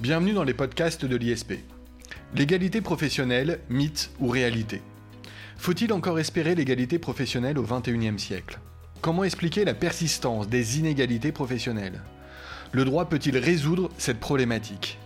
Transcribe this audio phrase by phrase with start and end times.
[0.00, 1.56] Bienvenue dans les podcasts de l'ISP.
[2.34, 4.80] L'égalité professionnelle, mythe ou réalité?
[5.58, 8.60] Faut-il encore espérer l'égalité professionnelle au XXIe siècle?
[9.02, 12.00] Comment expliquer la persistance des inégalités professionnelles?
[12.72, 14.98] Le droit peut-il résoudre cette problématique?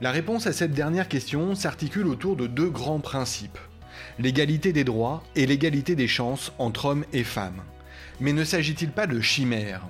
[0.00, 3.58] La réponse à cette dernière question s'articule autour de deux grands principes.
[4.18, 7.62] L'égalité des droits et l'égalité des chances entre hommes et femmes.
[8.18, 9.86] Mais ne s'agit-il pas de chimères?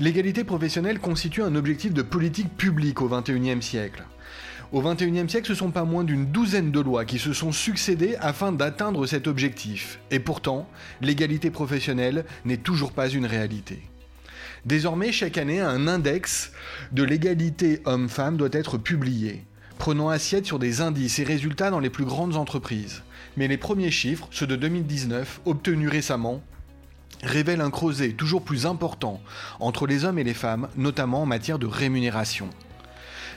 [0.00, 4.02] L'égalité professionnelle constitue un objectif de politique publique au XXIe siècle.
[4.72, 8.16] Au XXIe siècle, ce sont pas moins d'une douzaine de lois qui se sont succédées
[8.20, 10.00] afin d'atteindre cet objectif.
[10.10, 10.68] Et pourtant,
[11.00, 13.82] l'égalité professionnelle n'est toujours pas une réalité.
[14.64, 16.50] Désormais, chaque année, un index
[16.90, 19.44] de l'égalité homme-femme doit être publié,
[19.78, 23.04] prenant assiette sur des indices et résultats dans les plus grandes entreprises.
[23.36, 26.42] Mais les premiers chiffres, ceux de 2019, obtenus récemment,
[27.22, 29.20] révèle un creuset toujours plus important
[29.60, 32.48] entre les hommes et les femmes, notamment en matière de rémunération.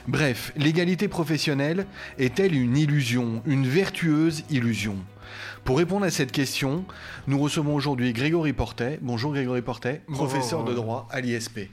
[0.06, 1.86] Bref, l'égalité professionnelle
[2.18, 4.96] est-elle une illusion, une vertueuse illusion?
[5.64, 6.86] Pour répondre à cette question,
[7.26, 8.98] nous recevons aujourd'hui Grégory Portet.
[9.02, 11.68] Bonjour Grégory Portet, professeur de droit à l'ISP.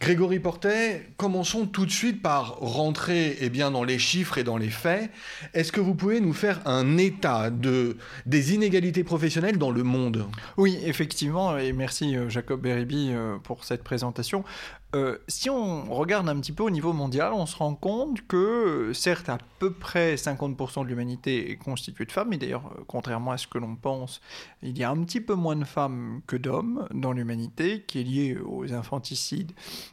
[0.00, 4.56] Grégory Portet, commençons tout de suite par rentrer eh bien, dans les chiffres et dans
[4.56, 5.10] les faits.
[5.54, 10.26] Est-ce que vous pouvez nous faire un état de, des inégalités professionnelles dans le monde?
[10.56, 14.44] Oui, effectivement, et merci euh, Jacob Beribi euh, pour cette présentation.
[14.96, 18.36] Euh, si on regarde un petit peu au niveau mondial, on se rend compte que,
[18.36, 22.82] euh, certes, à peu près 50% de l'humanité est constituée de femmes, mais d'ailleurs, euh,
[22.88, 24.20] contrairement à ce que l'on pense,
[24.62, 28.02] il y a un petit peu moins de femmes que d'hommes dans l'humanité, qui est
[28.02, 29.52] lié aux infanticides,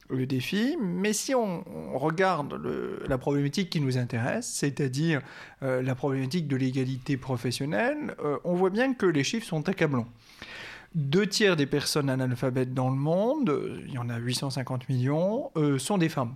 [0.10, 0.78] le défi.
[0.82, 2.60] Mais si on, regarde
[3.08, 5.22] la problématique qui nous intéresse, c'est-à-dire
[5.62, 10.08] la problématique de l'égalité professionnelle, on voit bien que les chiffres sont accablants.
[10.98, 15.78] Deux tiers des personnes analphabètes dans le monde, il y en a 850 millions, euh,
[15.78, 16.34] sont des femmes.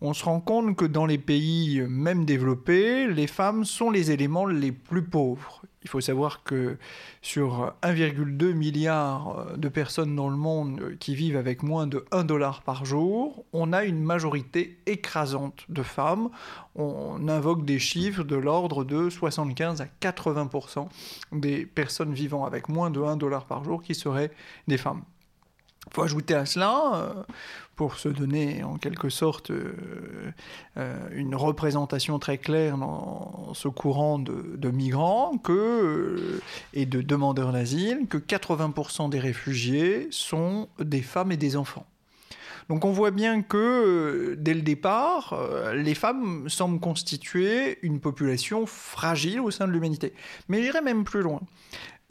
[0.00, 4.44] On se rend compte que dans les pays même développés, les femmes sont les éléments
[4.46, 5.62] les plus pauvres.
[5.82, 6.78] Il faut savoir que
[7.22, 12.62] sur 1,2 milliard de personnes dans le monde qui vivent avec moins de 1 dollar
[12.62, 16.30] par jour, on a une majorité écrasante de femmes.
[16.74, 20.88] On invoque des chiffres de l'ordre de 75 à 80%
[21.32, 24.32] des personnes vivant avec moins de 1 dollar par jour qui seraient
[24.66, 25.02] des femmes.
[25.86, 27.22] Il faut ajouter à cela, euh,
[27.76, 29.74] pour se donner en quelque sorte euh,
[30.76, 36.40] euh, une représentation très claire dans ce courant de, migrants que,
[36.72, 41.86] et de demandeurs d'asile, que 80% des réfugiés sont des femmes et des enfants.
[42.70, 45.38] Donc on voit bien que dès le départ,
[45.74, 50.14] les femmes semblent constituer une population fragile au sein de l'humanité.
[50.48, 51.42] Mais j'irai même plus loin.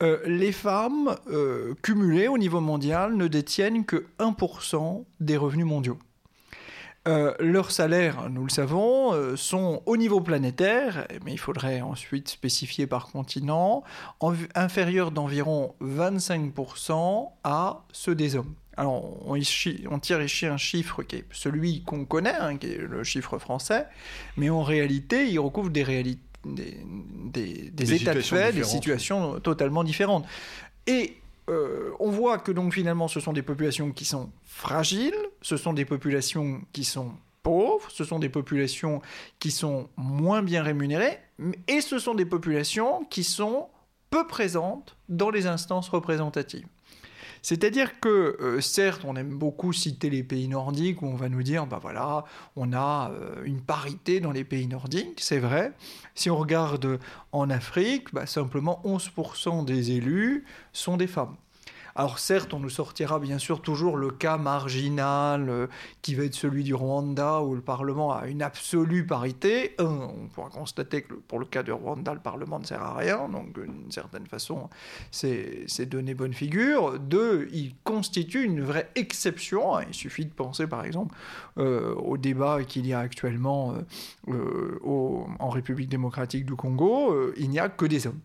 [0.01, 5.99] Euh, les femmes euh, cumulées au niveau mondial ne détiennent que 1% des revenus mondiaux.
[7.07, 12.87] Euh, leurs salaires, nous le savons, sont au niveau planétaire, mais il faudrait ensuite spécifier
[12.87, 13.83] par continent,
[14.55, 18.55] inférieurs d'environ 25% à ceux des hommes.
[18.77, 23.03] Alors, on, tire ici un chiffre qui est celui qu'on connaît, hein, qui est le
[23.03, 23.85] chiffre français,
[24.37, 30.25] mais en réalité, il recouvre des réalités des, états de fait, des situations totalement différentes.
[30.87, 31.17] Et
[31.49, 35.73] euh, on voit que donc finalement ce sont des populations qui sont fragiles, ce sont
[35.73, 37.11] des populations qui sont
[37.41, 39.01] pauvres, ce sont des populations
[39.39, 41.19] qui sont moins bien rémunérées,
[41.67, 43.67] et ce sont des populations qui sont
[44.09, 46.67] peu présentes dans les instances représentatives.
[47.43, 51.43] C'est-à-dire que, euh, certes, on aime beaucoup citer les pays nordiques où on va nous
[51.43, 52.23] dire, bah voilà,
[52.55, 55.73] on a euh, une parité dans les pays nordiques, c'est vrai.
[56.15, 56.99] Si on regarde
[57.33, 61.35] en Afrique, bah, simplement 11% des élus sont des femmes.
[61.95, 65.67] Alors certes, on nous sortira bien sûr toujours le cas marginal euh,
[66.01, 69.75] qui va être celui du Rwanda où le Parlement a une absolue parité.
[69.77, 73.29] on pourra constater que pour le cas du Rwanda, le Parlement ne sert à rien,
[73.29, 74.69] donc d'une certaine façon,
[75.11, 76.97] c'est donner bonne figure.
[76.99, 79.79] Deux, il constitue une vraie exception.
[79.81, 81.15] Il suffit de penser par exemple
[81.59, 83.75] euh, au débat qu'il y a actuellement
[84.29, 87.33] euh, en République démocratique du Congo.
[87.37, 88.19] il n'y a que des hommes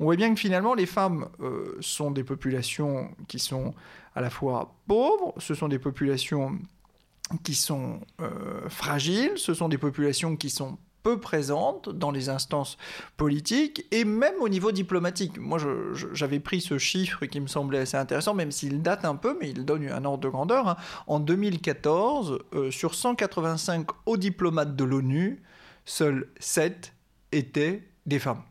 [0.00, 3.74] on voit bien que finalement les femmes euh, sont des populations qui sont
[4.14, 6.58] à la fois pauvres, ce sont des populations
[7.44, 12.78] qui sont euh, fragiles, ce sont des populations qui sont peu présentes dans les instances
[13.16, 15.38] politiques et même au niveau diplomatique.
[15.38, 15.58] Moi,
[16.12, 19.50] j'avais pris ce chiffre qui me semblait assez intéressant, même s'il date un peu, mais
[19.50, 20.68] il donne un ordre de grandeur.
[20.68, 20.76] Hein.
[21.06, 25.42] En 2014, euh, sur 185 hauts diplomates de l'ONU,
[25.84, 26.94] seuls 7
[27.32, 28.42] étaient des femmes.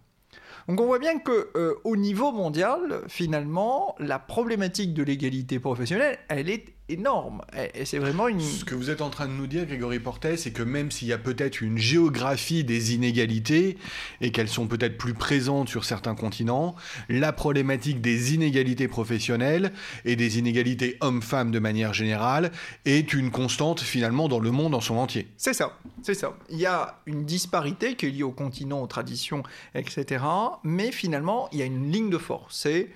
[0.72, 6.18] Donc on voit bien que euh, au niveau mondial, finalement, la problématique de l'égalité professionnelle,
[6.30, 7.42] elle est énorme.
[7.86, 8.40] C'est vraiment une...
[8.40, 11.08] Ce que vous êtes en train de nous dire, Grégory Portet, c'est que même s'il
[11.08, 13.78] y a peut-être une géographie des inégalités,
[14.22, 16.76] et qu'elles sont peut-être plus présentes sur certains continents,
[17.10, 19.72] la problématique des inégalités professionnelles
[20.06, 22.52] et des inégalités hommes-femmes de manière générale
[22.86, 25.28] est une constante finalement dans le monde en son entier.
[25.38, 26.38] C'est ça, c'est ça.
[26.50, 29.44] Il y a une disparité qui est liée au continent, aux traditions,
[29.76, 30.24] etc.
[30.64, 32.58] Mais finalement, il y a une ligne de force.
[32.58, 32.90] C'est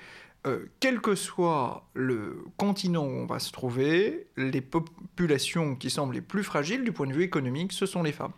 [0.45, 6.13] euh, quel que soit le continent où on va se trouver, les populations qui semblent
[6.13, 8.33] les plus fragiles du point de vue économique, ce sont les femmes.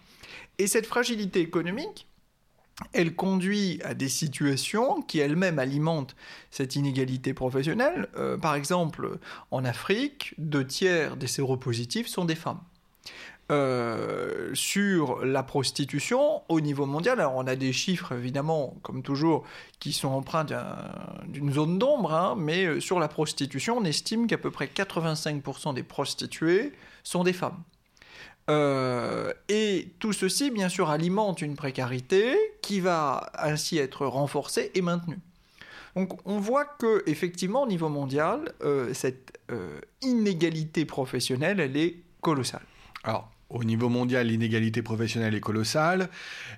[0.58, 2.08] Et cette fragilité économique,
[2.94, 6.16] elle conduit à des situations qui elles-mêmes alimentent
[6.52, 8.08] cette inégalité professionnelle.
[8.18, 9.18] Euh, par exemple,
[9.52, 12.62] en Afrique, deux tiers des séropositifs sont des femmes.
[13.50, 17.22] Euh, sur la prostitution au niveau mondial.
[17.22, 19.46] Alors on a des chiffres évidemment, comme toujours,
[19.80, 20.46] qui sont empreints
[21.30, 25.74] d'une zone d'ombre, hein, mais euh, sur la prostitution, on estime qu'à peu près 85%
[25.74, 26.74] des prostituées
[27.06, 27.64] sont des femmes.
[28.50, 34.82] Euh, et tout ceci, bien sûr, alimente une précarité qui va ainsi être renforcée et
[34.82, 35.20] maintenue.
[35.96, 38.54] Donc on voit que effectivement au niveau mondial,
[38.94, 39.40] cette
[40.02, 42.62] inégalité professionnelle, elle est colossale.
[43.06, 46.10] Alors au niveau mondial, l'inégalité professionnelle est colossale.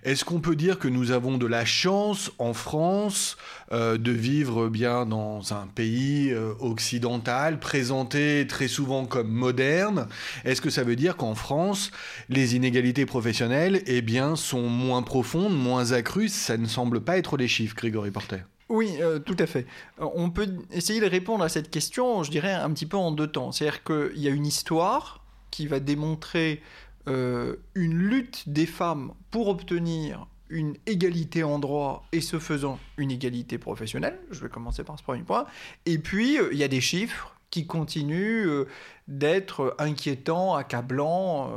[0.03, 3.37] Est-ce qu'on peut dire que nous avons de la chance en France
[3.71, 10.07] euh, de vivre bien dans un pays euh, occidental, présenté très souvent comme moderne?
[10.45, 11.91] Est-ce que ça veut dire qu'en France,
[12.27, 16.29] les inégalités professionnelles eh bien, sont moins profondes, moins accrues?
[16.29, 18.39] Ça ne semble pas être les chiffres, Grégory Porter.
[18.69, 19.65] Oui, euh, tout à fait.
[19.99, 23.27] On peut essayer de répondre à cette question, je dirais, un petit peu en deux
[23.27, 23.51] temps.
[23.51, 25.18] C'est-à-dire qu'il y a une histoire
[25.51, 26.61] qui va démontrer
[27.07, 33.11] euh, une lutte des femmes pour obtenir une égalité en droit et ce faisant une
[33.11, 34.19] égalité professionnelle.
[34.31, 35.45] Je vais commencer par ce premier point.
[35.85, 38.67] Et puis, euh, il y a des chiffres qui continuent euh,
[39.07, 41.51] d'être inquiétants, accablants,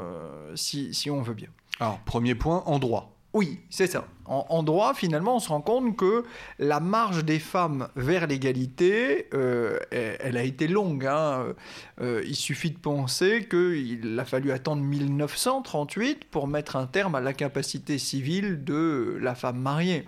[0.55, 1.49] si, si on veut bien.
[1.81, 3.15] Alors, premier point, en droit.
[3.35, 4.05] Oui, c'est ça.
[4.27, 6.25] En, droit, finalement, on se rend compte que
[6.59, 11.07] la marge des femmes vers l'égalité, euh, elle, a été longue.
[11.07, 11.55] Hein.
[12.01, 17.21] Euh, il suffit de penser qu'il a fallu attendre 1938 pour mettre un terme à
[17.21, 20.05] l'incapacité civile de la femme mariée.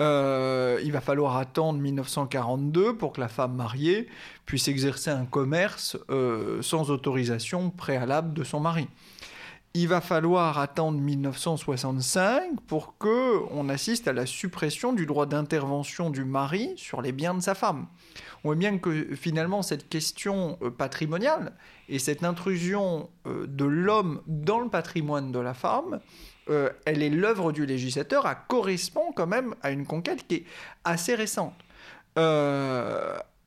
[0.00, 4.08] Euh, il va falloir attendre 1942 pour que la femme mariée
[4.46, 5.98] puisse exercer un commerce
[6.60, 8.88] sans autorisation préalable de son mari
[9.74, 16.10] il va falloir attendre 1965 pour que on assiste à la suppression du droit d'intervention
[16.10, 17.86] du mari sur les biens de sa femme.
[18.44, 21.52] On voit bien que finalement cette question euh, patrimoniale
[21.88, 26.00] et cette intrusion euh, de l'homme dans le patrimoine de la femme,
[26.48, 30.44] euh, elle est l'œuvre du législateur, elle correspond quand même à une conquête qui est
[30.84, 31.54] assez récente.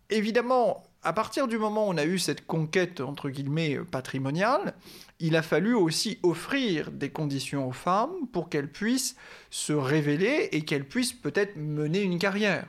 [0.09, 4.75] évidemment, à partir du moment où on a eu cette conquête, entre guillemets, patrimoniale,
[5.21, 9.15] il a fallu aussi offrir des conditions aux femmes pour qu'elles puissent
[9.49, 12.67] se révéler et qu'elles puissent peut-être mener une carrière.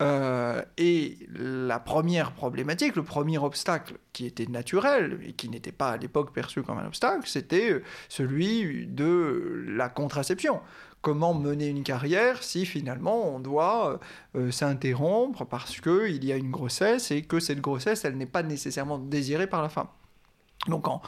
[0.00, 5.90] Euh, et la première problématique, le premier obstacle qui était naturel et qui n'était pas
[5.90, 10.60] à l'époque perçu comme un obstacle, c'était celui de la contraception
[11.02, 14.00] comment mener une carrière si finalement on doit
[14.36, 18.44] euh, s'interrompre parce qu'il y a une grossesse et que cette grossesse, elle n'est pas
[18.44, 19.88] nécessairement désirée par la femme?
[20.68, 21.00] Donc en,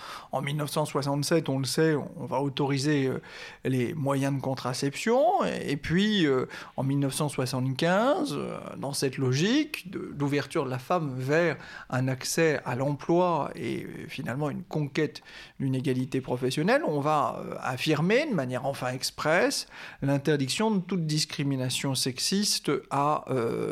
[0.42, 3.22] 1967, on le sait, on, va autoriser euh,
[3.64, 5.44] les moyens de contraception.
[5.44, 6.46] Et, puis euh,
[6.76, 11.56] en 1975, euh, dans cette logique d'ouverture de, la femme vers
[11.88, 15.22] un accès à l'emploi et finalement une conquête
[15.60, 19.68] d'une égalité professionnelle, on va affirmer de manière enfin expresse
[20.02, 23.24] l'interdiction de toute discrimination sexiste à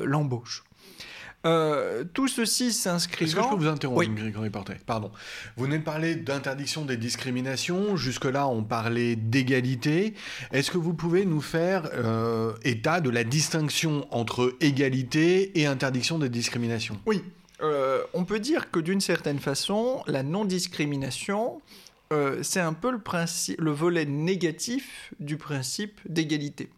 [0.04, 0.62] l'embauche.
[1.44, 3.24] Euh, tout ceci s'inscrit.
[3.24, 5.10] Est-ce que je peux vous interrompre, Grégory Portet Pardon.
[5.56, 7.96] Vous venez de parler d'interdiction des discriminations.
[7.96, 10.14] Jusque-là, on parlait d'égalité.
[10.52, 16.18] Est-ce que vous pouvez nous faire euh, état de la distinction entre égalité et interdiction
[16.18, 16.98] des discriminations?
[17.06, 17.22] Oui.
[17.60, 21.60] Euh, on peut dire que d'une certaine façon, la non-discrimination,
[22.42, 26.68] c'est un peu le, principe, le volet négatif du principe d'égalité.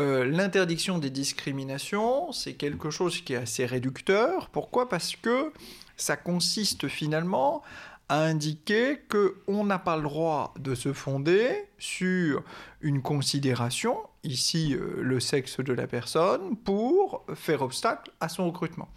[0.00, 4.48] Euh, l'interdiction des discriminations, c'est quelque chose qui est assez réducteur.
[4.48, 4.88] Pourquoi?
[4.88, 5.52] Parce que
[5.98, 7.62] ça consiste finalement
[8.08, 12.42] à indiquer qu'on n'a pas le droit de se fonder sur
[12.80, 18.88] une considération, ici euh, le sexe de la personne, pour faire obstacle à son recrutement.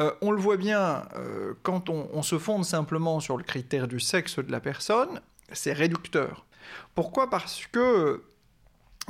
[0.00, 1.08] Euh, on le voit bien,
[1.64, 5.20] quand on, se fonde simplement sur le critère du sexe de la personne,
[5.52, 6.46] c'est réducteur.
[6.94, 7.28] Pourquoi?
[7.28, 8.22] Parce que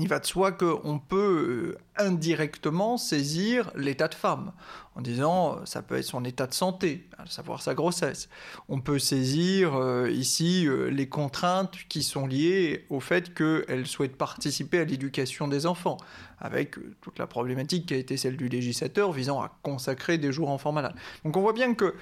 [0.00, 4.52] il va de soi qu'on peut euh, indirectement saisir l'état de femme,
[4.96, 8.30] en disant euh, ça peut être son état de santé, à savoir sa grossesse.
[8.68, 14.78] On peut saisir euh, ici les contraintes qui sont liées au fait qu'elle souhaite participer
[14.78, 15.98] à l'éducation des enfants,
[16.38, 20.48] avec toute la problématique qui a été celle du législateur visant à consacrer des jours
[20.48, 20.94] enfants malades.
[21.24, 21.94] Donc on voit bien que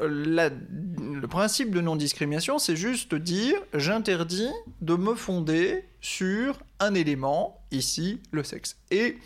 [0.00, 8.20] le principe de non-discrimination, c'est juste dire j'interdis de me fonder sur un élément, ici
[8.32, 8.76] le sexe.
[8.90, 9.18] Et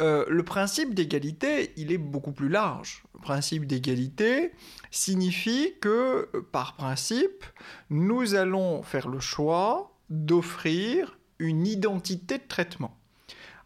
[0.00, 3.02] euh, le principe d'égalité, il est beaucoup plus large.
[3.14, 4.52] Le principe d'égalité
[4.90, 7.44] signifie que, par principe,
[7.90, 12.96] nous allons faire le choix d'offrir une identité de traitement.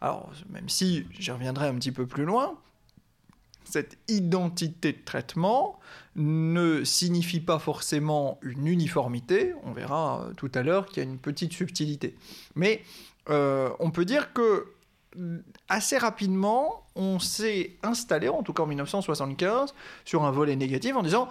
[0.01, 2.57] Alors, même si j'y reviendrai un petit peu plus loin,
[3.65, 5.79] cette identité de traitement
[6.15, 9.53] ne signifie pas forcément une uniformité.
[9.63, 12.15] On verra euh, tout à l'heure qu'il y a une petite subtilité.
[12.55, 12.83] Mais
[13.29, 14.67] euh, on peut dire que
[15.15, 15.37] mm,
[15.69, 19.73] assez rapidement, on s'est installé, en tout cas en 1975,
[20.05, 21.29] sur un volet négatif en disant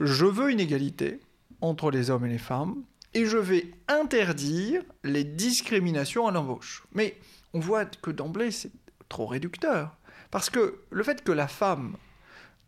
[0.00, 1.20] je veux une égalité
[1.60, 2.82] entre les hommes et les femmes
[3.14, 6.84] et je vais interdire les discriminations à l'embauche.
[6.92, 7.16] Mais
[7.54, 8.70] on voit que d'emblée, c'est
[9.08, 9.96] trop réducteur.
[10.30, 11.96] Parce que le fait que la femme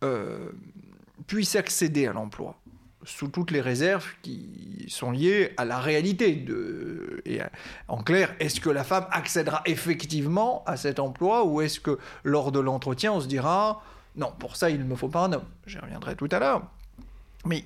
[0.03, 0.51] euh,
[1.27, 2.59] puisse accéder à l'emploi,
[3.05, 6.45] sous toutes les réserves qui sont liées à la réalité.
[7.25, 7.41] Et
[7.89, 12.53] en clair, est-ce que la femme accédera effectivement à cet emploi ou est-ce que lors
[12.53, 13.83] de l'entretien, on se dira
[14.17, 16.63] non, pour ça, il ne me faut pas un homme J'y reviendrai tout à l'heure.
[17.45, 17.65] Mais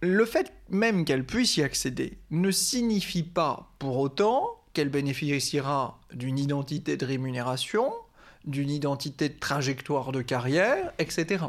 [0.00, 6.38] le fait même qu'elle puisse y accéder ne signifie pas pour autant qu'elle bénéficiera d'une
[6.38, 7.92] identité de rémunération
[8.48, 11.44] d'une identité de trajectoire de carrière, etc.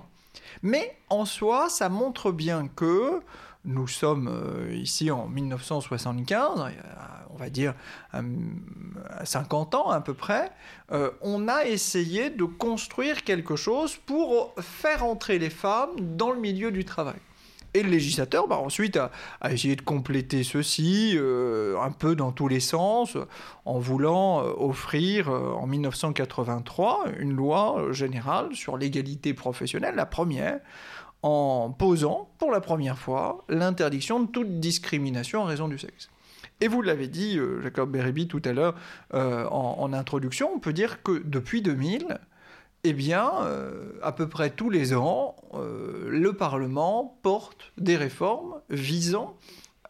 [0.61, 3.21] Mais en soi, ça montre bien que
[3.65, 6.71] nous sommes euh, ici en 1975,
[7.29, 7.73] on va dire
[8.13, 10.51] à 50 ans à peu près,
[10.91, 16.39] euh, on a essayé de construire quelque chose pour faire entrer les femmes dans le
[16.39, 17.19] milieu du travail.
[17.73, 19.11] Et le législateur, bah, ensuite, a,
[19.51, 23.15] essayé de compléter ceci euh, un peu dans tous les sens,
[23.65, 30.59] en voulant euh, offrir euh, en 1983 une loi générale sur l'égalité professionnelle, la première,
[31.21, 36.09] en posant pour la première fois l'interdiction de toute discrimination en raison du sexe.
[36.61, 38.75] Et vous l'avez dit, Jacob Beribi, tout à l'heure
[39.13, 42.19] en, introduction, on peut dire que depuis 2000,
[42.83, 48.61] eh bien, euh, à peu près tous les ans, euh, le Parlement porte des réformes
[48.69, 49.35] visant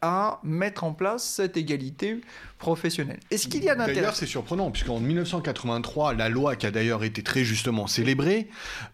[0.01, 2.22] à mettre en place cette égalité
[2.60, 3.20] professionnelle.
[3.32, 7.06] Est-ce qu'il y a d'intérêt D'ailleurs, c'est surprenant, puisqu'en 1983, la loi, qui a d'ailleurs
[7.06, 8.50] été très justement célébrée,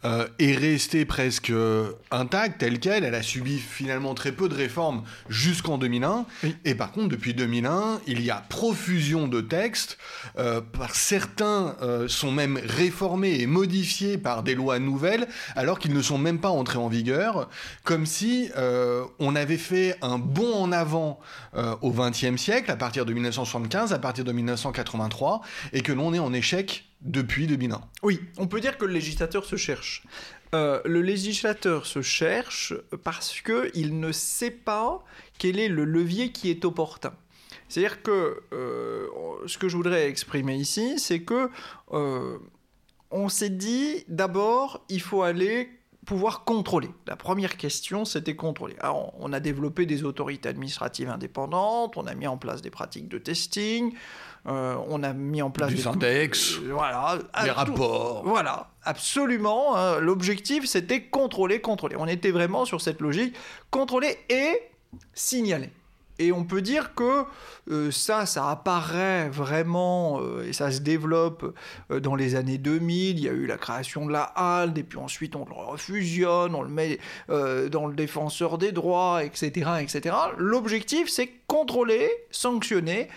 [0.05, 1.51] euh, est restée presque
[2.11, 3.03] intacte, telle qu'elle.
[3.03, 6.25] Elle a subi finalement très peu de réformes jusqu'en 2001.
[6.63, 9.97] Et par contre, depuis 2001, il y a profusion de textes.
[10.37, 15.93] Euh, par certains euh, sont même réformés et modifiés par des lois nouvelles, alors qu'ils
[15.93, 17.49] ne sont même pas entrés en vigueur,
[17.83, 18.51] comme si
[19.19, 21.19] on avait fait un bond en avant
[21.81, 25.41] au XXe siècle, à partir de 1960 à partir de 1983,
[25.73, 27.81] et que l'on est en échec depuis 2001.
[28.03, 30.03] Oui, on peut dire que le législateur se cherche.
[30.53, 35.03] Euh, le législateur se cherche parce qu'il ne sait pas
[35.37, 37.13] quel est le levier qui est opportun.
[37.67, 39.07] C'est-à-dire que euh,
[39.47, 41.49] ce que je voudrais exprimer ici, c'est que
[41.91, 42.37] euh,
[43.11, 45.69] on s'est dit d'abord, il faut aller
[46.05, 46.89] pouvoir contrôler.
[47.07, 48.75] La première question, c'était contrôler.
[48.79, 53.09] Alors, on a développé des autorités administratives indépendantes, on a mis en place des pratiques
[53.09, 53.93] de testing,
[54.47, 58.23] euh, on a mis en place du des index, euh, voilà, des rapports.
[58.25, 59.75] Voilà, absolument.
[59.75, 59.99] Hein.
[59.99, 61.95] L'objectif, c'était contrôler, contrôler.
[61.97, 63.35] On était vraiment sur cette logique,
[63.71, 64.61] contrôler et
[65.13, 65.71] signaler.
[66.19, 67.25] Et on peut dire que
[67.69, 71.53] euh, ça, ça apparaît vraiment euh, et ça se développe
[71.91, 73.19] euh, dans les années 2000.
[73.19, 76.55] Il y a eu la création de la HALD et puis ensuite on le refusionne,
[76.55, 79.71] on le met dans le défenseur des droits, etc.
[79.81, 80.15] etc.
[80.37, 83.09] L'objectif, c'est contrôler, sanctionner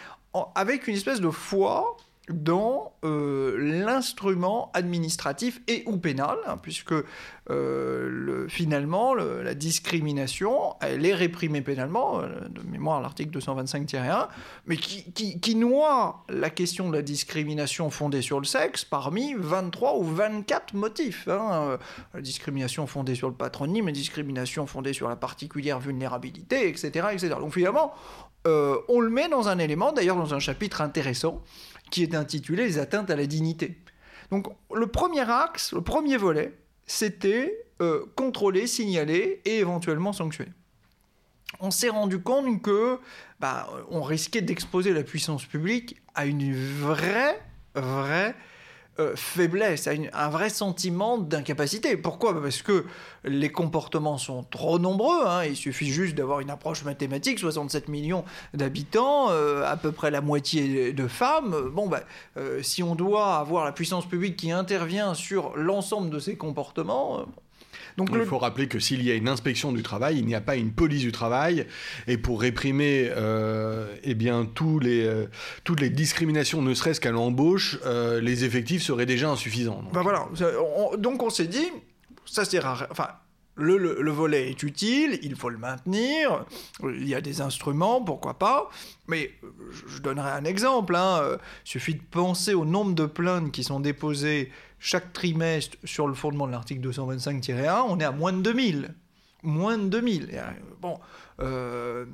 [0.54, 1.96] avec une espèce de foi
[2.30, 11.06] dans euh, l'instrument administratif et ou pénal, hein, puisque euh, le, finalement la discrimination, elle
[11.06, 14.28] est réprimée pénalement, euh, de mémoire l'article 225-1,
[14.66, 20.04] mais qui, noie la question de la discrimination fondée sur le sexe parmi 23 ou
[20.04, 21.26] 24 motifs.
[21.28, 21.78] Hein,
[22.14, 27.08] la discrimination fondée sur le patronyme, la discrimination fondée sur la particulière vulnérabilité, etc.
[27.12, 27.34] etc.
[27.40, 27.94] Donc finalement,
[28.44, 31.42] on le met dans un élément, d'ailleurs dans un chapitre intéressant,
[31.90, 33.78] qui est intitulé Les atteintes à la dignité.
[34.30, 36.54] Donc le premier axe, le premier volet,
[36.86, 40.52] c'était euh, contrôler, signaler et éventuellement sanctionner.
[41.60, 42.98] on s'est rendu compte que
[43.40, 47.40] bah, on risquait d'exposer la puissance publique à une vraie,
[47.74, 48.34] vraie
[49.00, 49.92] euh, faiblesse, à
[50.24, 51.96] un vrai sentiment d'incapacité.
[51.96, 52.32] Pourquoi?
[52.32, 52.84] Bah, Parce que
[53.24, 55.24] les comportements sont trop nombreux.
[55.26, 55.44] Hein.
[55.44, 58.24] Il suffit juste d'avoir une approche mathématique 67 millions
[58.54, 61.70] d'habitants, euh, à peu près la moitié de femmes.
[61.72, 62.00] Bon, bah,
[62.36, 67.24] euh, si on doit avoir la puissance publique qui intervient sur l'ensemble de ces comportements,
[68.14, 70.56] il faut rappeler que s'il y a une inspection du travail, il n'y a pas
[70.56, 71.66] une police du travail.
[72.06, 75.26] Et pour réprimer euh, eh bien, tous les, euh,
[75.64, 79.82] toutes les discriminations, ne serait-ce qu'à l'embauche, euh, les effectifs seraient déjà insuffisants.
[79.82, 80.28] Donc, ben voilà.
[80.98, 81.68] donc on s'est dit,
[82.24, 82.86] ça c'est rare.
[82.90, 83.08] Enfin,
[83.58, 86.44] le, volet est utile, il faut le maintenir,
[86.82, 88.70] il y a des instruments, pourquoi pas,
[89.06, 89.32] mais
[89.70, 91.38] je, donnerai un exemple, hein.
[91.64, 96.14] il suffit de penser au nombre de plaintes qui sont déposées chaque trimestre sur le
[96.14, 98.94] fondement de l'article 225-1, on est à moins de 2000.
[99.42, 100.30] Moins de 2000.
[100.32, 100.50] Euh,
[100.80, 100.98] bon,
[101.40, 102.06] euh,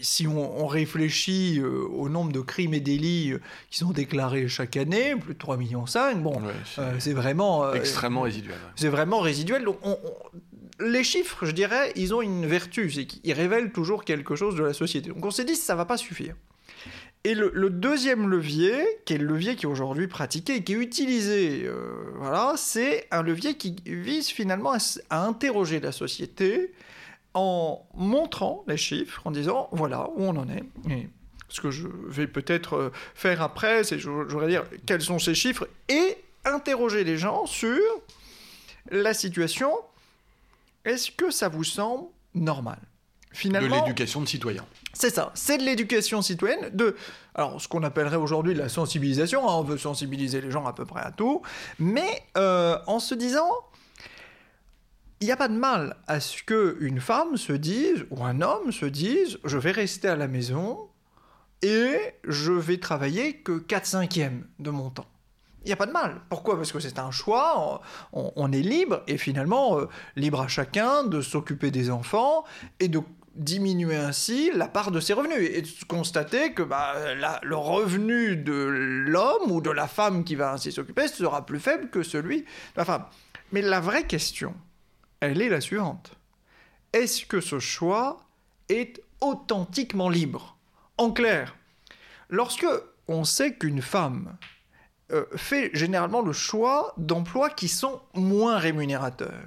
[0.00, 3.32] si on, réfléchit euh, au nombre de crimes et délits
[3.70, 5.84] qui sont déclarés chaque année, plus de 3,5 millions,
[6.16, 6.40] bon,
[6.98, 7.72] c'est vraiment...
[7.72, 8.56] extrêmement résiduel.
[8.76, 9.64] C'est vraiment résiduel.
[9.64, 9.78] Donc
[10.80, 14.62] les chiffres, je dirais, ils ont une vertu, c'est qu'ils révèlent toujours quelque chose de
[14.62, 15.08] la société.
[15.08, 16.34] Donc on s'est dit, ça va pas suffire.
[17.24, 20.76] Et le, deuxième levier, qui est le levier qui est aujourd'hui pratiqué et qui est
[20.76, 24.74] utilisé, euh, voilà, c'est un levier qui vise finalement
[25.10, 26.72] à, interroger la société
[27.36, 30.64] en montrant les chiffres, en disant voilà où on en est.
[30.90, 31.08] Et
[31.50, 35.34] ce que je vais peut-être euh, faire après, c'est je, voudrais dire quels sont ces
[35.34, 36.16] chiffres et
[36.46, 37.78] interroger les gens sur
[38.90, 39.70] la situation.
[40.86, 42.78] Est-ce que ça vous semble normal?
[43.32, 44.64] Finalement, de l'éducation de citoyens.
[44.94, 46.96] C'est ça, c'est de l'éducation citoyenne, de
[47.34, 49.46] alors ce qu'on appellerait aujourd'hui la sensibilisation.
[49.46, 51.42] Hein, on veut sensibiliser les gens à peu près à tout,
[51.78, 53.50] mais euh, en se disant,
[55.26, 58.86] n'y a pas de mal à ce qu'une femme se dise ou un homme se
[58.86, 60.88] dise, je vais rester à la maison
[61.62, 65.06] et je vais travailler que 4 cinquièmes de mon temps.
[65.64, 66.20] Il n'y a pas de mal.
[66.28, 66.56] Pourquoi?
[66.56, 67.80] Parce que c'est un choix,
[68.12, 72.44] on, est libre, et finalement, euh, libre à chacun de s'occuper des enfants
[72.78, 73.00] et de
[73.34, 76.94] diminuer ainsi la part de ses revenus et de constater que bah,
[77.42, 81.90] le revenu de l'homme ou de la femme qui va ainsi s'occuper sera plus faible
[81.90, 83.04] que celui de la femme.
[83.50, 84.54] Mais la vraie question,
[85.20, 86.12] elle est la suivante.
[86.92, 88.24] Est-ce que ce choix
[88.68, 90.56] est authentiquement libre?
[90.98, 91.56] En clair,
[92.30, 92.66] lorsque
[93.08, 94.36] on sait qu'une femme
[95.12, 99.44] euh, fait généralement le choix d'emplois qui sont moins rémunérateurs,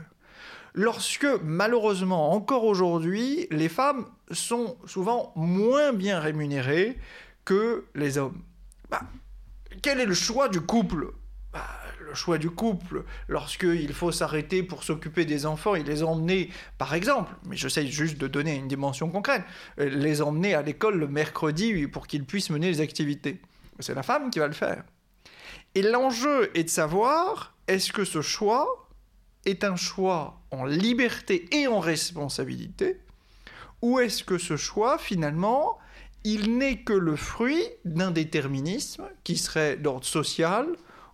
[0.73, 6.97] lorsque malheureusement, encore aujourd'hui, les femmes sont souvent moins bien rémunérées
[7.45, 8.41] que les hommes.
[8.89, 9.01] Bah,
[9.81, 11.13] quel est le choix du couple?
[11.51, 11.65] Bah,
[12.09, 16.95] Le choix du couple, lorsqu'il faut s'arrêter pour s'occuper des enfants et les emmener, par
[16.95, 19.43] exemple, mais j'essaie juste de donner une dimension concrète,
[19.79, 23.39] euh, les emmener à l'école le mercredi pour qu'ils puissent mener les activités.
[23.79, 24.83] C'est la femme qui va le faire.
[25.75, 28.89] Et l'enjeu est de savoir, est-ce que ce choix
[29.45, 33.01] est un choix en liberté et en responsabilité
[33.83, 35.77] Ou est-ce que ce choix, finalement,
[36.23, 40.65] il n'est que le fruit d'un déterminisme qui serait d'ordre social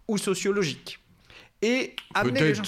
[0.08, 1.00] ou sociologique
[1.62, 2.62] et peut-être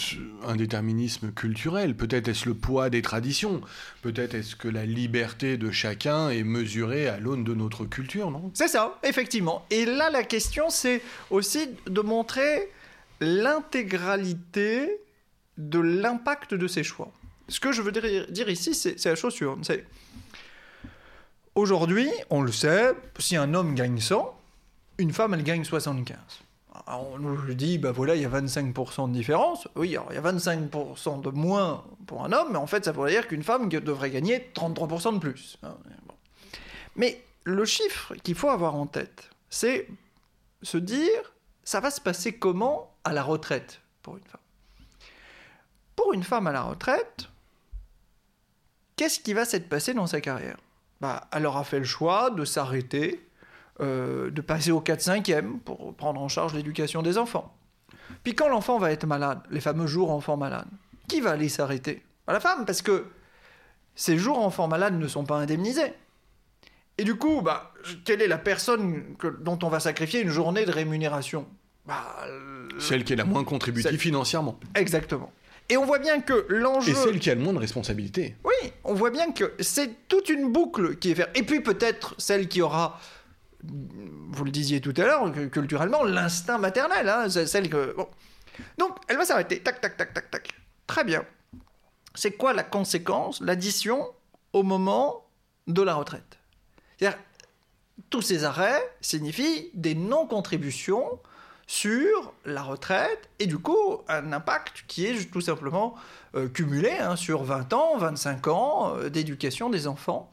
[0.43, 3.61] un déterminisme culturel, peut-être est-ce le poids des traditions,
[4.01, 8.49] peut-être est-ce que la liberté de chacun est mesurée à l'aune de notre culture, non?
[8.53, 9.65] C'est ça, effectivement.
[9.69, 12.69] Et là, la question, c'est aussi de montrer
[13.19, 14.99] l'intégralité
[15.57, 17.11] de l'impact de ses choix.
[17.49, 19.69] Ce que je veux dire, ici, c'est la chose suivante.
[21.55, 24.39] Aujourd'hui, on le sait, si un homme gagne 100,
[24.97, 26.17] une femme, elle gagne 75.
[26.87, 29.67] On nous dit, bah voilà, il y a 25% de différence.
[29.75, 33.11] Oui, il y a 25% de moins pour un homme, mais en fait, ça voudrait
[33.11, 35.57] dire qu'une femme devrait gagner 33% de plus.
[35.63, 35.75] Hein,
[36.95, 39.87] mais le chiffre qu'il faut avoir en tête, c'est
[40.61, 44.41] se dire, ça va se passer comment à la retraite pour une femme?
[45.95, 47.29] Pour une femme à la retraite,
[48.95, 50.57] qu'est-ce qui va s'être passé dans sa carrière?
[51.01, 53.26] Bah, Elle aura fait le choix de s'arrêter,
[53.79, 57.55] euh, de passer au 4-5e pour prendre en charge l'éducation des enfants.
[58.23, 60.67] Puis quand l'enfant va être malade, les fameux jours enfants malades,
[61.07, 62.03] qui va aller s'arrêter?
[62.27, 63.05] La femme, parce que
[63.95, 65.93] ces jours enfants malades ne sont pas indemnisés.
[66.97, 67.73] Et du coup, bah,
[68.05, 71.47] quelle est la personne dont on va sacrifier une journée de rémunération?
[71.85, 72.03] Bah,
[72.79, 74.59] Celle qui est la moins contributive financièrement.
[74.75, 75.31] Exactement.
[75.69, 76.91] Et on voit bien que l'enjeu.
[76.91, 78.35] Et celle qui a le moins de responsabilité.
[78.43, 81.29] Oui, on voit bien que c'est toute une boucle qui est faite.
[81.35, 82.99] Et puis peut-être celle qui aura,
[84.29, 87.09] vous le disiez tout à l'heure, culturellement, l'instinct maternel.
[87.09, 87.95] Hein, celle que.
[88.77, 89.61] Donc, elle va s'arrêter.
[89.61, 90.49] Tac, tac, tac, tac, tac.
[90.85, 91.23] Très bien.
[92.15, 94.07] C'est quoi la conséquence, l'addition
[94.53, 95.27] au moment
[95.67, 96.37] de la retraite?
[98.09, 101.19] Tous ces arrêts signifient des non-contributions
[101.65, 105.95] sur la retraite et du coup un impact qui est tout simplement
[106.35, 110.31] euh, cumulé hein, sur 20 ans, 25 ans euh, d'éducation des enfants.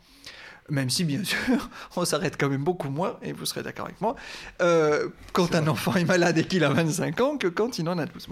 [0.71, 4.01] Même si, bien sûr, on s'arrête quand même beaucoup moins, et vous serez d'accord avec
[4.01, 4.17] moi,
[4.63, 7.99] euh, quand un enfant est malade et qu'il a 25 ans que quand il en
[7.99, 8.29] a 12.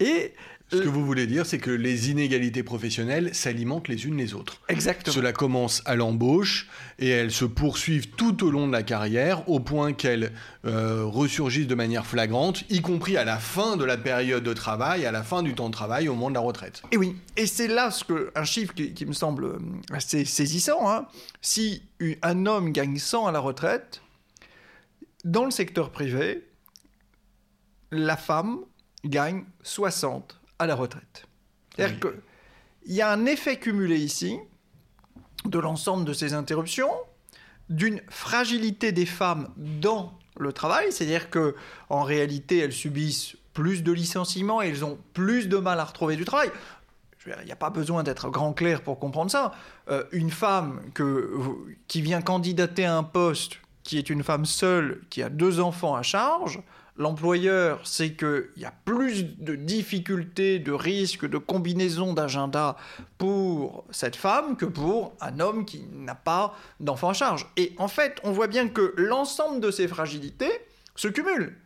[0.00, 0.34] Et
[0.74, 4.60] ce que vous voulez dire, c'est que les inégalités professionnelles s'alimentent les unes les autres.
[4.68, 5.14] Exactement.
[5.14, 9.60] Cela commence à l'embauche et elles se poursuivent tout au long de la carrière au
[9.60, 10.32] point qu'elles
[10.64, 15.06] euh, ressurgissent de manière flagrante, y compris à la fin de la période de travail,
[15.06, 16.82] à la fin du temps de travail, au moment de la retraite.
[16.92, 19.58] Et oui, et c'est là ce que, un chiffre qui, me semble euh,
[19.92, 20.90] assez saisissant.
[20.90, 21.06] Hein.
[21.40, 21.82] Si
[22.22, 24.02] un homme gagne 100 à la retraite,
[25.24, 26.46] dans le secteur privé,
[27.90, 28.60] la femme
[29.04, 31.26] gagne 60 à la retraite.
[31.74, 34.38] C'est-à-dire qu'il y a un effet cumulé ici
[35.44, 36.92] de l'ensemble de ces interruptions,
[37.68, 41.54] d'une fragilité des femmes dans le travail, c'est-à-dire que
[41.88, 46.16] en réalité elles subissent plus de licenciements et elles ont plus de mal à retrouver
[46.16, 46.50] du travail.
[47.26, 49.52] Il n'y a pas besoin d'être grand clair pour comprendre ça.
[49.88, 51.40] Euh, une femme que,
[51.88, 55.94] qui vient candidater à un poste, qui est une femme seule, qui a deux enfants
[55.94, 56.60] à charge,
[56.96, 62.76] l'employeur sait qu'il y a plus de difficultés, de risques, de combinaisons d'agenda
[63.18, 67.46] pour cette femme que pour un homme qui n'a pas d'enfant à charge.
[67.56, 70.52] Et en fait, on voit bien que l'ensemble de ces fragilités
[70.94, 71.56] se cumulent.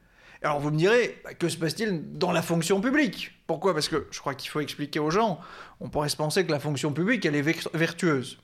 [0.43, 3.33] Alors vous me direz, bah, que se passe-t-il dans la fonction publique?
[3.47, 3.75] Pourquoi?
[3.75, 5.41] Parce que je crois qu'il faut expliquer aux gens,
[5.81, 8.39] on pourrait se penser que la fonction publique, elle est vertueuse.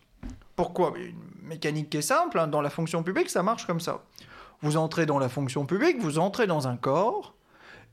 [0.56, 0.94] Pourquoi?
[0.96, 1.14] Une
[1.48, 2.46] mécanique qui est simple, hein.
[2.46, 4.02] dans la fonction publique, ça marche comme ça.
[4.64, 7.34] Vous entrez dans la fonction publique, vous entrez dans un corps,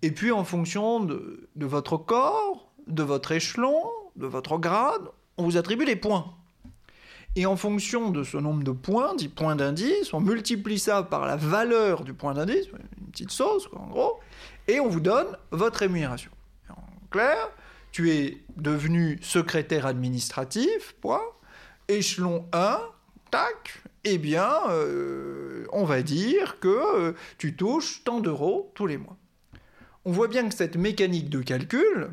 [0.01, 3.84] et puis en fonction de, votre corps, de votre échelon,
[4.15, 5.01] de votre grade,
[5.36, 6.34] on vous attribue des points.
[7.36, 11.25] Et en fonction de ce nombre de points, dit points d'indice, on multiplie ça par
[11.25, 12.67] la valeur du point d'indice,
[13.01, 14.21] une petite sauce en gros,
[14.69, 16.31] et on vous donne votre rémunération.
[16.69, 17.49] En clair,
[17.91, 21.19] tu es devenu secrétaire administratif, point,
[21.89, 22.79] échelon 1,
[23.29, 28.97] tac, eh bien, euh, on va dire que euh, tu touches tant d'euros tous les
[28.97, 29.17] mois.
[30.05, 32.09] On voit bien que cette mécanique de calcul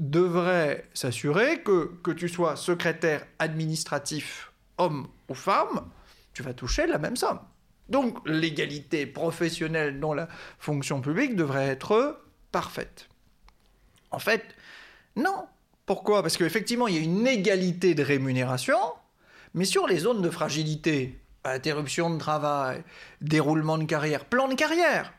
[0.00, 5.88] devrait s'assurer que, que tu sois secrétaire administratif, homme ou femme,
[6.32, 7.40] tu vas toucher la même somme.
[7.88, 12.20] Donc l'égalité professionnelle dans la fonction publique devrait être
[12.52, 13.08] parfaite.
[14.10, 14.44] En fait,
[15.16, 15.46] non.
[15.86, 16.22] Pourquoi?
[16.22, 18.78] Parce qu'effectivement, il y a une égalité de rémunération,
[19.54, 21.18] mais sur les zones de fragilité,
[21.50, 22.82] interruption de travail,
[23.20, 25.12] déroulement de carrière, plan de carrière.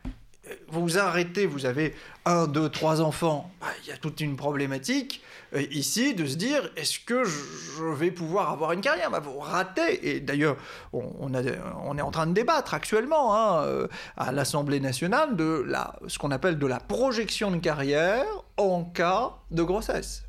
[0.70, 5.22] Vous arrêtez, vous avez un, deux, trois enfants, bah, il y a toute une problématique
[5.54, 9.12] euh, ici de se dire est-ce que je vais pouvoir avoir une carrière?
[9.12, 10.58] Bah, Vous ratez, et d'ailleurs
[10.94, 13.88] on, est en train de débattre actuellement hein, euh,
[14.18, 15.72] à l'Assemblée nationale de
[16.08, 18.26] ce qu'on appelle de la projection de carrière
[18.58, 20.29] en cas de grossesse.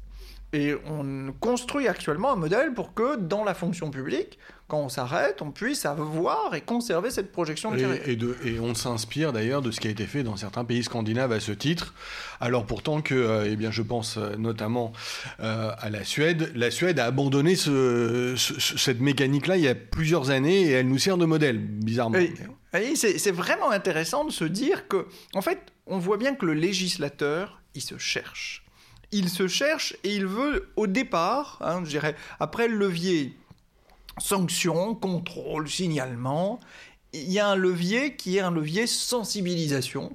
[0.53, 5.43] Et on construit actuellement un modèle pour que dans la fonction publique, quand on s'arrête,
[5.43, 8.09] on puisse avoir et conserver cette projection de carrière.
[8.09, 11.33] Et, et, on s'inspire d'ailleurs de ce qui a été fait dans certains pays scandinaves
[11.33, 11.95] à ce titre.
[12.41, 14.93] Alors pourtant que, euh, eh bien, je pense euh, notamment
[15.41, 16.53] euh, à la Suède.
[16.55, 21.17] La Suède a abandonné cette mécanique-là il y a plusieurs années et elle nous sert
[21.17, 22.19] de modèle, bizarrement.
[22.95, 27.61] C'est vraiment intéressant de se dire que, en fait, on voit bien que le législateur,
[27.75, 28.65] il se cherche.
[29.12, 33.35] Il se cherche et il veut, au départ, hein, je dirais, après le levier
[34.18, 36.61] sanction, contrôle, signalement.
[37.12, 40.12] Il y a un levier qui est un levier sensibilisation.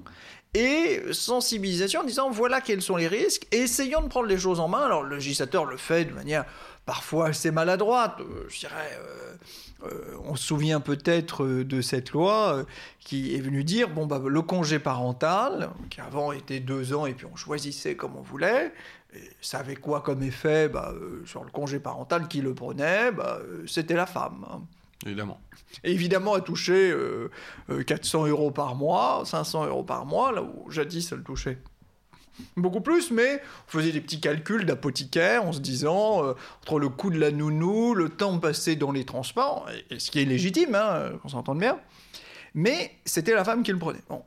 [0.54, 4.60] Et sensibilisation en disant voilà quels sont les risques, et essayons de prendre les choses
[4.60, 4.82] en main.
[4.82, 6.46] Alors le législateur le fait de manière
[6.86, 8.98] parfois assez maladroite, euh, je dirais.
[8.98, 9.34] Euh,
[10.24, 12.64] on se souvient peut-être de cette loi
[12.98, 17.12] qui est venue dire bon bah le congé parental qui avant était deux ans et
[17.12, 18.72] puis on choisissait comme on voulait
[19.40, 23.38] ça avait quoi comme effet bah, euh, sur le congé parental qui le prenait bah,
[23.40, 24.44] euh, C'était la femme.
[24.50, 24.62] Hein.
[25.04, 25.40] Évidemment.
[25.84, 26.92] évidemment, elle touchait
[27.86, 31.58] 400 euh, euros par mois, 500 euros par mois, là où jadis elle touchait
[32.56, 37.10] beaucoup plus, mais on faisait des petits calculs d'apothicaire en se disant, entre le coût
[37.10, 41.12] de la nounou, le temps passé dans les transports, et, ce qui est légitime, hein,
[41.22, 41.78] qu'on s'entende bien,
[42.54, 44.02] mais c'était la femme qui le prenait.
[44.08, 44.22] Bon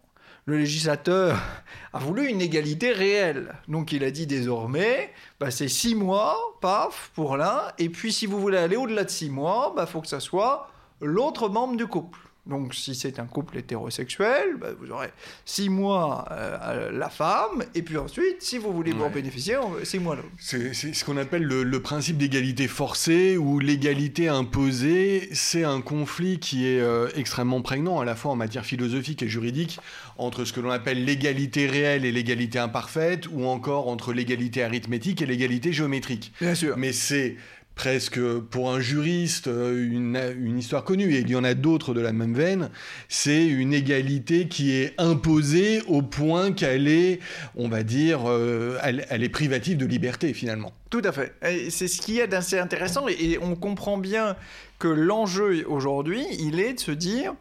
[0.50, 1.40] le législateur
[1.94, 3.56] a voulu une égalité réelle.
[3.68, 8.26] Donc il a dit désormais, bah, c'est six mois, paf, pour l'un, et puis si
[8.26, 10.70] vous voulez aller au-delà de six mois, il bah, faut que ça soit
[11.02, 12.20] l'autre membre du couple.
[12.50, 15.10] Donc si c'est un couple hétérosexuel, bah, vous aurez
[15.46, 20.16] six mois euh, la femme, et puis ensuite, si vous voulez en bénéficier, six mois
[20.16, 20.30] l'homme.
[20.40, 25.30] C'est ce qu'on appelle le, principe d'égalité forcée ou l'égalité imposée.
[25.32, 29.30] C'est un conflit qui est euh, extrêmement prégnant à la fois en matière philosophique et
[29.30, 29.80] juridique
[30.18, 35.22] entre ce que l'on appelle l'égalité réelle et l'égalité imparfaite, ou encore entre l'égalité arithmétique
[35.22, 36.34] et l'égalité géométrique.
[36.42, 36.76] Bien sûr.
[36.78, 37.38] Mais c'est
[37.80, 38.20] presque
[38.52, 42.12] pour un juriste euh, une, histoire connue, et il y en a d'autres de la
[42.12, 42.72] même veine,
[43.08, 47.22] c'est une égalité qui est imposée au point qu'elle est,
[47.56, 50.74] on va dire, euh, elle, est privative de liberté finalement.
[50.90, 51.34] Tout à fait.
[51.70, 54.36] C'est ce qui est d'assez intéressant, et on comprend bien
[54.78, 57.34] que l'enjeu aujourd'hui, il est de se dire,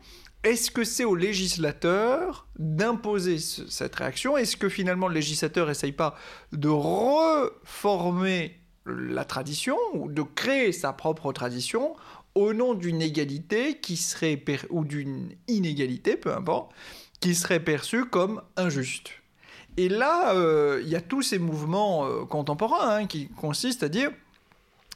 [0.44, 4.37] est-ce que c'est au législateur d'imposer cette réaction?
[4.37, 6.14] Est-ce que finalement le législateur n'essaye pas
[6.53, 8.58] de reformer
[8.88, 11.94] la tradition ou de créer sa propre tradition
[12.35, 16.72] au nom d'une égalité qui serait ou d'une inégalité, peu importe,
[17.20, 19.11] qui serait perçue comme injuste.
[19.77, 23.88] Et là, euh, il y a tous ces mouvements euh, contemporains hein, qui consistent à
[23.88, 24.11] dire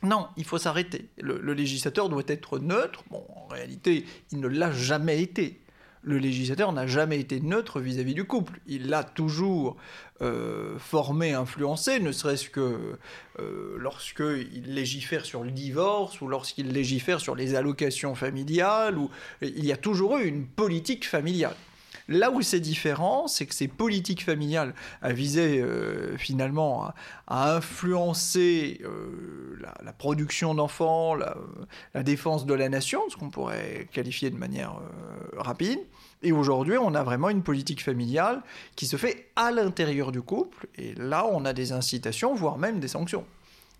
[0.03, 1.09] non, il faut s'arrêter.
[1.21, 3.05] Le, le, législateur doit être neutre.
[3.09, 5.62] Bon, en réalité, il ne l'a jamais été
[6.03, 8.61] le législateur n'a jamais été neutre vis-à-vis du couple.
[8.67, 9.77] Il l'a toujours
[10.21, 12.99] euh, formé, influencé, ne serait-ce que
[13.39, 18.99] euh, lorsqu'il légifère sur le divorce ou lorsqu'il légifère sur les allocations familiales.
[18.99, 19.11] Ou...
[19.43, 21.57] Il y a toujours eu une politique familiale.
[22.13, 26.93] Là où c'est différent, c'est que ces politiques familiales à euh, finalement
[27.27, 34.29] à, influencer euh, la, production d'enfants, la, défense de la nation, ce qu'on pourrait qualifier
[34.29, 35.79] de manière euh, rapide.
[36.23, 38.43] Et aujourd'hui, on a vraiment une politique familiale
[38.77, 40.67] qui se fait à l'intérieur du couple.
[40.77, 43.25] Et là, on a des incitations, voire même des sanctions.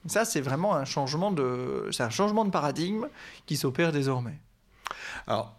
[0.07, 3.09] Ça, c'est vraiment un changement de, c'est un changement de paradigme
[3.45, 4.39] qui s'opère désormais.
[5.27, 5.55] Alors,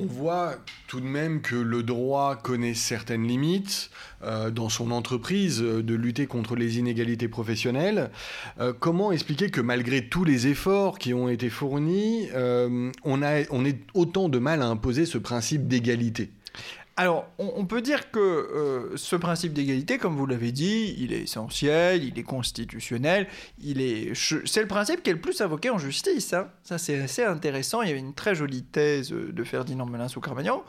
[0.00, 3.90] on voit tout de même que le droit connaît certaines limites
[4.22, 8.10] euh, dans son entreprise euh, de lutter contre les inégalités professionnelles.
[8.60, 12.28] Euh, comment expliquer que malgré tous les efforts qui ont été fournis,
[13.04, 16.30] on, a, on ait autant de mal à imposer ce principe d'égalité?
[17.00, 21.22] Alors, on, peut dire que euh, ce principe d'égalité, comme vous l'avez dit, il est
[21.22, 23.26] essentiel, il est constitutionnel,
[23.58, 24.12] il est,
[24.44, 26.34] c'est le principe qui est le plus invoqué en justice.
[26.34, 26.50] Hein.
[26.62, 27.80] Ça, c'est assez intéressant.
[27.80, 30.62] Il y avait une très jolie thèse de Ferdinand Melin sous Carmagnan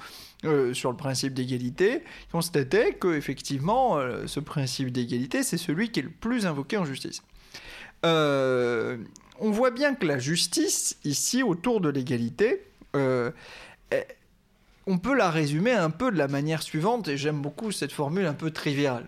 [0.45, 5.91] euh, sur le principe d'égalité, qui constatait que effectivement, euh, ce principe d'égalité, c'est celui
[5.91, 7.23] qui est le plus invoqué en justice.
[8.03, 12.61] on voit bien que la justice ici autour de l'égalité
[14.87, 18.25] on peut la résumer un peu de la manière suivante, et j'aime beaucoup cette formule
[18.25, 19.05] un peu triviale.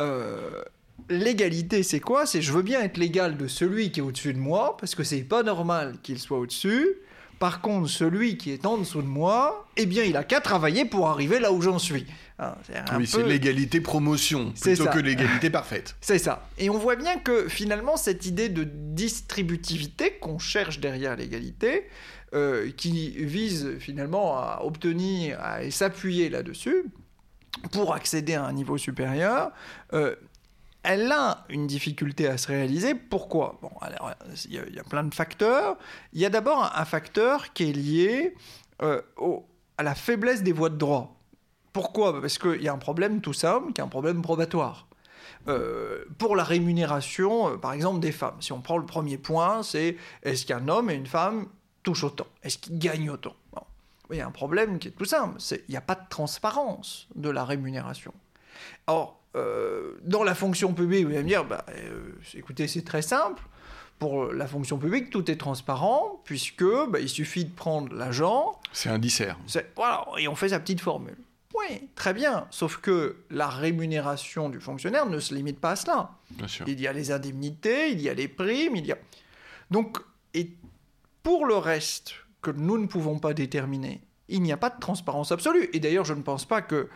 [0.00, 0.62] Euh,
[1.08, 2.26] l'égalité, c'est quoi?
[2.26, 5.04] C'est je veux bien être l'égal de celui qui est au-dessus de moi, parce que
[5.04, 6.88] c'est pas normal qu'il soit au-dessus.
[7.38, 10.84] Par contre, celui qui est en dessous de moi, eh bien, il a qu'à travailler
[10.84, 12.06] pour arriver là où j'en suis.
[12.38, 12.56] Ah,
[12.96, 15.96] oui, c'est l'égalité promotion plutôt que l'égalité parfaite.
[16.00, 16.48] C'est ça.
[16.58, 21.88] Et on voit bien que finalement, cette idée de distributivité qu'on cherche derrière l'égalité,
[22.34, 26.86] euh, qui vise finalement à obtenir et s'appuyer là-dessus
[27.72, 29.50] pour accéder à un niveau supérieur,
[29.92, 30.16] euh,
[30.82, 32.94] elle a une difficulté à se réaliser.
[32.94, 33.58] Pourquoi?
[33.60, 33.70] Bon,
[34.46, 35.76] il y, a plein de facteurs.
[36.14, 38.34] Il y a d'abord un, facteur qui est lié
[38.80, 39.02] euh,
[39.76, 41.20] à la faiblesse des voies de droit.
[41.74, 42.18] Pourquoi?
[42.18, 44.88] Parce qu'il y a un problème tout simple, qui est un problème probatoire.
[46.16, 48.40] pour la rémunération, par exemple, des femmes.
[48.40, 51.48] Si on prend le premier point, c'est est-ce qu'un homme et une femme
[51.82, 53.34] touche autant Est-ce qu'il gagne autant
[54.10, 56.08] Il y a un problème qui est tout simple, c'est il n'y a pas de
[56.08, 58.12] transparence de la rémunération.
[58.86, 63.02] Or, euh, dans la fonction publique, vous allez me dire, bah, euh, écoutez, c'est très
[63.02, 63.42] simple.
[63.98, 68.58] Pour la fonction publique, tout est transparent, puisque bah, il suffit de prendre l'agent.
[68.72, 69.38] C'est un dissert.
[69.76, 71.16] Voilà, et on fait sa petite formule.
[71.54, 72.46] Oui, très bien.
[72.50, 76.10] Sauf que la rémunération du fonctionnaire ne se limite pas à cela.
[76.30, 76.66] Bien sûr.
[76.68, 78.98] Il y a les indemnités, il y a les primes, il y a.
[79.70, 79.98] Donc,
[80.34, 80.50] et
[81.22, 85.32] pour le reste, que nous ne pouvons pas déterminer, il n'y a pas de transparence
[85.32, 85.68] absolue.
[85.72, 86.88] Et d'ailleurs, je ne pense pas que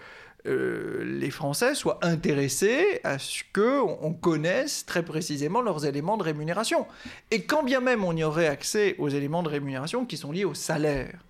[0.47, 6.87] euh, les Français soient intéressés à ce qu'on connaisse très précisément leurs éléments de rémunération.
[7.31, 10.45] Et quand bien même on y aurait accès aux éléments de rémunération qui sont liés
[10.45, 11.25] au salaire,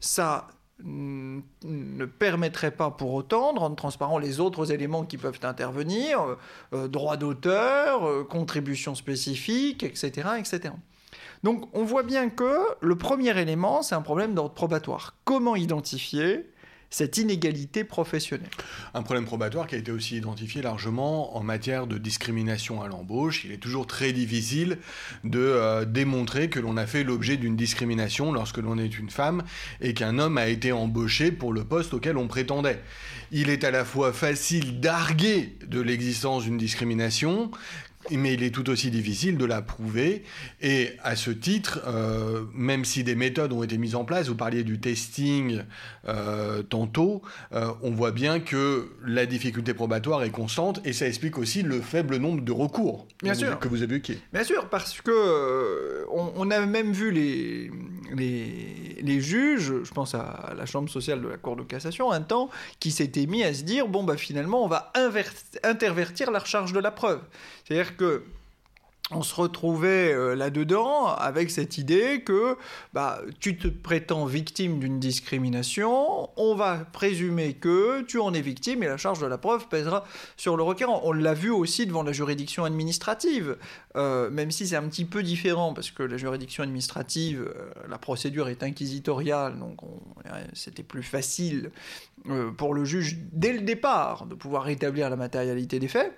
[0.00, 0.48] ça
[0.82, 6.36] ne permettrait pas pour autant de rendre transparent les autres éléments qui peuvent intervenir, euh,
[6.74, 10.74] euh, droit d'auteur, contribution spécifique, etc., etc.
[11.42, 15.14] Donc on voit bien que le premier élément, c'est un problème d'ordre probatoire.
[15.24, 16.46] Comment identifier
[16.90, 18.48] cette inégalité professionnelle?
[18.94, 23.44] Un problème probatoire qui a été aussi identifié largement en matière de discrimination à l'embauche.
[23.44, 24.78] Il est toujours très difficile
[25.24, 29.42] de euh, démontrer que l'on a fait l'objet d'une discrimination lorsque l'on est une femme
[29.80, 32.80] et qu'un homme a été embauché pour le poste auquel on prétendait.
[33.32, 37.50] Il est à la fois facile d'arguer de l'existence d'une discrimination
[38.10, 40.22] mais il est tout aussi difficile de la prouver.
[40.60, 44.34] Et à ce titre, euh, même si des méthodes ont été mises en place, vous
[44.34, 45.62] parliez du testing
[46.08, 51.38] euh, tantôt, euh, on voit bien que la difficulté probatoire est constante et ça explique
[51.38, 53.50] aussi le faible nombre de recours bien que, sûr.
[53.50, 54.18] Vous, que vous évoquiez.
[54.32, 57.70] Bien sûr, parce que on, on, a même vu les,
[58.14, 62.20] les, les, juges, je pense à la chambre sociale de la Cour de cassation, un
[62.20, 64.92] temps, qui s'étaient mis à se dire bon, bah finalement, on va
[65.64, 67.20] intervertir la charge de la preuve.
[67.66, 68.22] C'est-à-dire que
[69.12, 72.56] on se retrouvait euh, là-dedans avec cette idée que
[72.92, 78.82] bah, tu te prétends victime d'une discrimination, on va présumer que tu en es victime
[78.82, 80.04] et la charge de la preuve pèsera
[80.36, 81.02] sur le requérant.
[81.04, 83.56] On l'a vu aussi devant la juridiction administrative,
[83.94, 87.98] euh, même si c'est un petit peu différent parce que la juridiction administrative, euh, la
[87.98, 89.78] procédure est inquisitoriale, donc
[90.52, 91.70] c'était plus facile
[92.56, 96.12] pour le juge dès le départ de pouvoir établir la matérialité des faits.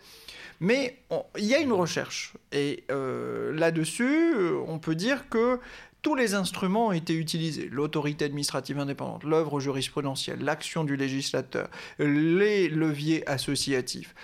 [0.61, 0.99] Mais
[1.37, 2.35] il y a une recherche.
[2.53, 5.61] Et euh, là-dessus, euh, on peut dire que
[6.03, 7.69] tous les instruments ont été utilisés.
[7.71, 11.69] L'autorité administrative indépendante, l'œuvre jurisprudentielle, l'action du législateur,
[11.99, 14.15] les leviers associatifs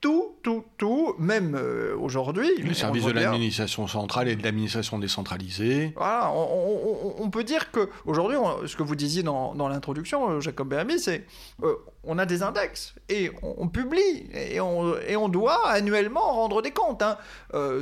[0.00, 2.48] tout, tout, tout, même euh, aujourd'hui.
[2.62, 5.92] Le service de l'administration centrale et de l'administration décentralisée.
[5.96, 10.40] Voilà, on, on, peut dire que aujourd'hui, ce que vous disiez dans, dans l'introduction, euh,
[10.40, 11.26] Jacob Bermy, c'est
[11.62, 16.62] euh, on a des index et on, publie et on, et on doit annuellement rendre
[16.62, 17.02] des comptes.
[17.02, 17.18] Hein.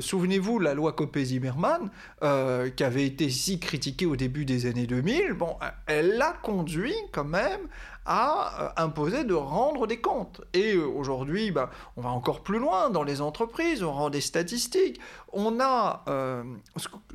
[0.01, 1.89] Souvenez-vous, la loi Copé-Zimmermann,
[2.21, 7.25] qui avait été si critiquée au début des années 2000, bon, elle a conduit quand
[7.25, 7.61] même
[8.09, 10.41] à euh, imposer de rendre des comptes.
[10.55, 14.23] Et euh, aujourd'hui, ben, on va encore plus loin dans les entreprises, on rend des
[14.23, 14.99] statistiques.
[15.33, 16.43] On a euh,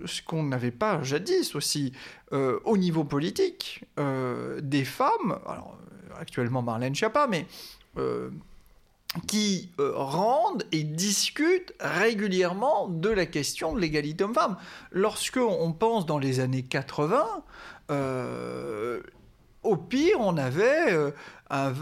[0.06, 1.94] ce qu'on n'avait pas jadis aussi
[2.32, 5.78] au niveau politique, des femmes, alors
[6.20, 7.46] actuellement Marlène Schiappa, mais
[9.28, 14.58] qui rendent et discutent régulièrement de la question de l'égalité homme-femme.
[14.92, 17.44] Lorsque on pense dans les années 80,
[19.64, 21.12] au pire, on avait euh,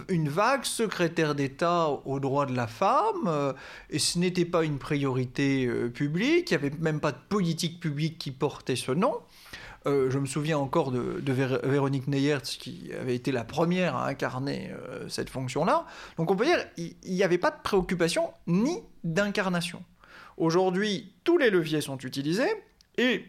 [0.09, 3.53] une vague secrétaire d'État aux droits de la femme, euh,
[3.89, 7.79] et ce n'était pas une priorité euh, publique, il n'y avait même pas de politique
[7.79, 9.15] publique qui portait ce nom.
[9.85, 11.31] je me souviens encore de,
[11.63, 14.71] Véronique Neyertz, qui avait été la première à incarner
[15.07, 15.87] cette fonction-là.
[16.17, 19.83] Donc on peut dire qu'il n'y avait pas de préoccupation ni d'incarnation.
[20.37, 22.51] Aujourd'hui, tous les leviers sont utilisés,
[22.97, 23.25] et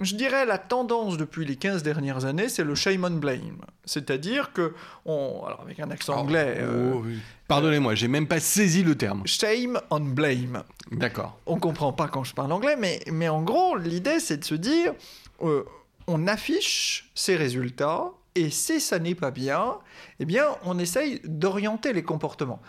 [0.00, 3.58] je dirais la tendance depuis les 15 dernières années, c'est le shame on blame.
[3.84, 4.74] C'est-à-dire que,
[5.04, 6.56] on, alors avec un accent anglais.
[6.58, 7.04] Euh, oh,
[7.48, 9.26] Pardonnez-moi, j'ai même pas saisi le terme.
[9.26, 10.62] Shame on blame.
[10.90, 11.38] D'accord.
[11.46, 14.54] On comprend pas quand je parle anglais, mais, mais en gros, l'idée c'est de se
[14.54, 14.94] dire
[15.42, 15.64] euh,
[16.06, 19.76] on affiche ses résultats, et si ça n'est pas bien,
[20.18, 22.60] eh bien, on essaye d'orienter les comportements.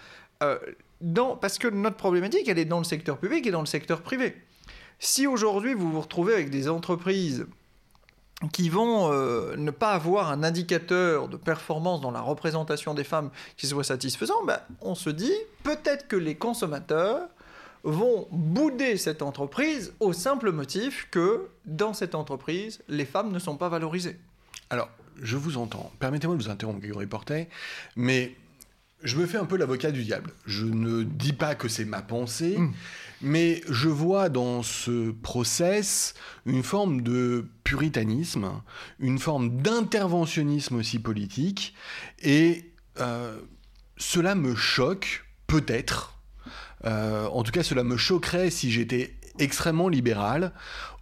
[0.43, 0.57] Euh,
[1.01, 4.01] dans, parce que notre problématique, elle est dans le secteur public et dans le secteur
[4.01, 4.35] privé.
[5.05, 7.45] Si aujourd'hui vous vous retrouvez avec des entreprises
[8.53, 13.29] qui vont euh, ne pas avoir un indicateur de performance dans la représentation des femmes
[13.57, 17.27] qui soit satisfaisant, ben, on se dit peut-être que les consommateurs
[17.83, 23.57] vont bouder cette entreprise au simple motif que dans cette entreprise, les femmes ne sont
[23.57, 24.17] pas valorisées.
[24.69, 24.89] Alors,
[25.21, 25.91] je vous entends.
[25.99, 27.49] Permettez-moi de vous interrompre, Grégory Portet,
[27.97, 28.37] mais
[29.03, 30.31] je me fais un peu l'avocat du diable.
[30.45, 32.73] Je ne dis pas que c'est ma pensée, mmh.
[33.25, 36.13] Mais je vois dans ce process
[36.45, 38.61] une forme de puritanisme,
[38.99, 41.73] une forme d'interventionnisme aussi politique,
[42.21, 43.39] et euh,
[43.95, 46.19] cela me choque, peut-être.
[46.83, 50.51] Euh, en tout cas, cela me choquerait si j'étais extrêmement libéral,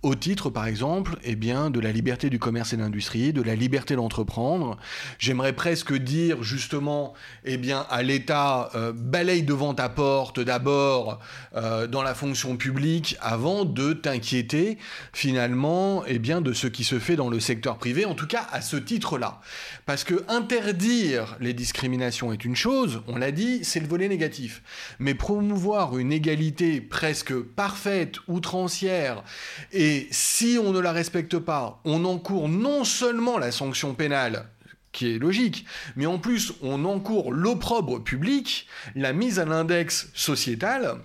[0.03, 3.41] au titre, par exemple, eh bien, de la liberté du commerce et de l'industrie, de
[3.43, 4.77] la liberté d'entreprendre.
[5.19, 7.13] J'aimerais presque dire, justement,
[7.45, 11.19] eh bien, à l'État, euh, balaye devant ta porte d'abord
[11.55, 14.79] euh, dans la fonction publique avant de t'inquiéter,
[15.13, 18.47] finalement, eh bien, de ce qui se fait dans le secteur privé, en tout cas
[18.51, 19.39] à ce titre-là.
[19.85, 24.63] Parce que interdire les discriminations est une chose, on l'a dit, c'est le volet négatif.
[24.97, 29.23] Mais promouvoir une égalité presque parfaite, outrancière,
[29.71, 34.47] et et si on ne la respecte pas, on encourt non seulement la sanction pénale
[34.93, 35.65] qui est logique,
[35.97, 40.99] mais en plus on encourt l'opprobre public, la mise à l'index sociétal,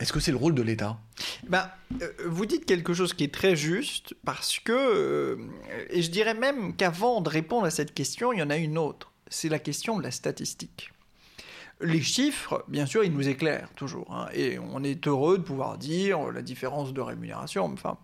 [0.00, 0.98] Est-ce que c'est le rôle de l'État?
[1.46, 1.70] Ben,
[2.26, 5.38] Vous dites quelque chose qui est très juste, parce que,
[5.90, 8.78] et je dirais même qu'avant de répondre à cette question, il y en a une
[8.78, 9.12] autre.
[9.28, 10.90] C'est la question de la statistique.
[11.82, 15.78] Les chiffres, bien sûr, ils nous éclairent toujours, hein, et on est heureux de pouvoir
[15.78, 17.96] dire la différence de rémunération, enfin,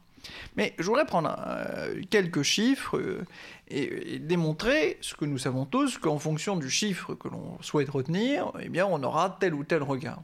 [0.56, 3.24] mais je voudrais prendre euh, quelques chiffres euh,
[3.68, 8.52] et, démontrer ce que nous savons tous, qu'en fonction du chiffre que l'on souhaite retenir,
[8.60, 10.22] eh bien, on aura tel ou tel regard.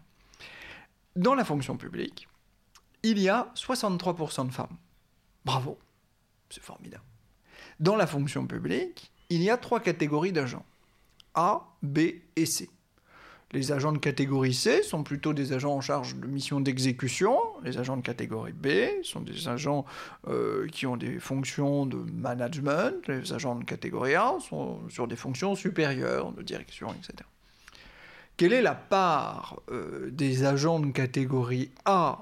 [1.17, 2.29] Dans la fonction publique,
[3.03, 4.77] il y a 63% de femmes.
[5.45, 5.79] Bravo,
[6.49, 7.05] c'est formidable.
[7.81, 10.65] Dans la fonction publique, il y a trois catégories d'agents.
[11.35, 11.99] A, B
[12.37, 12.69] et C.
[13.53, 17.39] Les agents de catégorie C sont plutôt des agents en charge de missions d'exécution.
[17.63, 18.69] Les agents de catégorie B
[19.03, 19.85] sont des agents
[20.27, 23.07] euh, qui ont des fonctions de management.
[23.09, 27.29] Les agents de catégorie A sont sur des fonctions supérieures de direction, etc.
[28.39, 32.21] Quelle est la part euh, des agents de catégorie A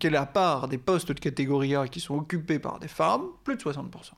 [0.00, 3.26] quelle est la part des postes de catégorie A qui sont occupés par des femmes?
[3.44, 4.12] Plus de 60%.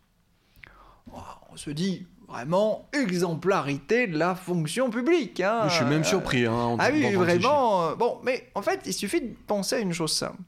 [1.12, 5.41] On se dit, vraiment exemplarité de la fonction publique.
[5.41, 5.68] Hein.
[5.68, 6.47] Je suis même surpris.
[6.47, 7.89] Hein, ah oui, vraiment.
[7.89, 10.39] Euh, bon, mais en fait, il suffit de penser à une chose simple.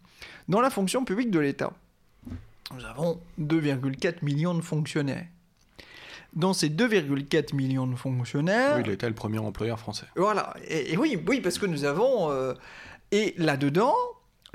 [0.49, 1.73] Dans la fonction publique de l'État,
[2.75, 5.27] nous avons 2,4 millions de fonctionnaires.
[6.35, 8.77] Dans ces 2,4 millions de fonctionnaires...
[8.79, 10.07] Oui, l'État est le premier employeur français.
[10.17, 10.55] Voilà.
[10.67, 12.31] Et, oui, oui, parce que nous avons...
[12.31, 12.55] Euh,
[13.11, 13.95] et là-dedans,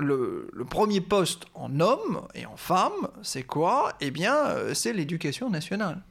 [0.00, 3.92] le, le, premier poste en homme et en femme, c'est quoi?
[4.00, 6.02] Eh bien, euh, c'est l'éducation nationale.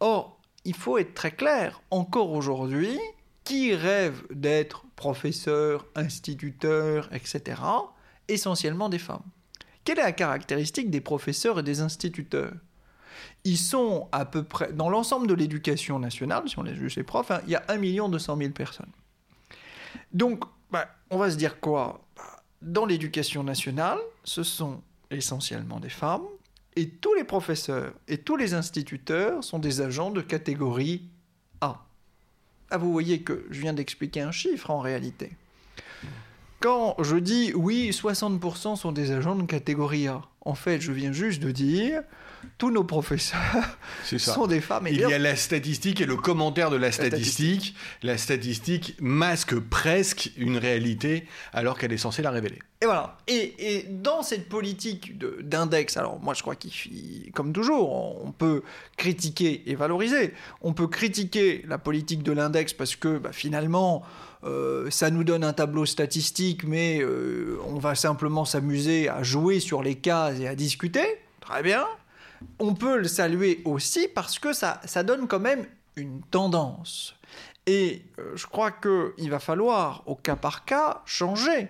[0.00, 2.98] Or, il faut être très clair, encore aujourd'hui,
[3.44, 7.60] qui rêve d'être professeur, instituteur, etc.,
[8.28, 9.24] essentiellement des femmes.
[9.84, 12.52] Quelle est la caractéristique des professeurs et des instituteurs?
[13.44, 17.02] Ils sont à peu près, dans l'ensemble de l'éducation nationale, si on les juge les
[17.02, 18.92] profs, hein, il y a 1 200 000 personnes.
[20.12, 22.04] Donc, bah, on va se dire quoi?
[22.16, 26.26] Bah, Dans l'éducation nationale, ce sont essentiellement des femmes,
[26.76, 31.02] et tous les professeurs et tous les instituteurs sont des agents de catégorie
[31.60, 31.84] A.
[32.70, 35.32] Ah, vous voyez que je viens d'expliquer un chiffre en réalité.
[36.60, 41.12] Quand je dis oui, 60% sont des agents de catégorie A, en fait, je viens
[41.12, 42.02] juste de dire
[42.58, 43.38] tous nos professeurs
[44.18, 44.86] sont des femmes.
[44.88, 47.74] Il y a la statistique et le commentaire de la statistique.
[48.02, 52.58] La statistique masque presque une réalité alors qu'elle est censée la révéler.
[52.82, 53.18] Et voilà.
[53.28, 58.62] Et, dans cette politique d'index, alors moi je crois qu'il, comme toujours, on peut
[58.96, 60.34] critiquer et valoriser.
[60.62, 64.02] On peut critiquer la politique de l'index parce que bah, finalement,
[64.44, 69.60] euh, ça nous donne un tableau statistique, mais euh, on va simplement s'amuser à jouer
[69.60, 71.04] sur les cases et à discuter.
[71.40, 71.84] Très bien.
[72.58, 75.66] On peut le saluer aussi parce que ça, ça donne quand même
[75.96, 77.14] une tendance.
[77.66, 81.68] Et euh, je crois qu'il va falloir, au cas par cas, changer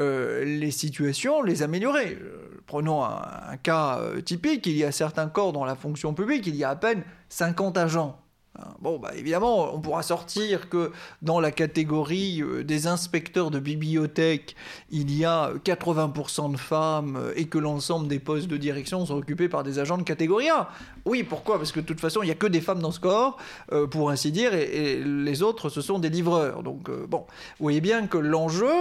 [0.00, 2.18] euh, les situations, les améliorer.
[2.20, 6.56] Euh, prenons un, cas typique, il y a certains corps dans la fonction publique, il
[6.56, 8.20] y a à peine 50 agents.
[8.58, 13.58] Hein, bon, bah évidemment, on pourra sortir que dans la catégorie euh, des inspecteurs de
[13.58, 14.56] bibliothèque,
[14.90, 19.16] il y a 80% de femmes euh, et que l'ensemble des postes de direction sont
[19.16, 20.70] occupés par des agents de catégorie A.
[21.04, 21.58] Oui, pourquoi?
[21.58, 23.36] Parce que de toute façon, il n'y a que des femmes dans ce corps,
[23.72, 26.62] euh, pour ainsi dire, et, les autres, ce sont des livreurs.
[26.62, 27.26] Donc, bon,
[27.58, 28.72] vous voyez bien que l'enjeu,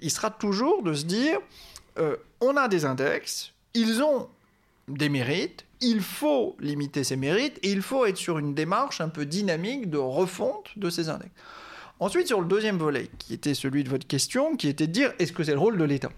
[0.00, 1.38] il sera toujours de se dire,
[2.40, 4.28] on a des index, ils ont
[4.88, 9.08] des mérites, il faut limiter ces mérites et il faut être sur une démarche un
[9.08, 11.30] peu dynamique de refonte de ces index.
[12.00, 15.12] Ensuite, sur le deuxième volet, qui était celui de votre question, qui était de dire
[15.18, 16.10] est-ce que c'est le rôle de l'État?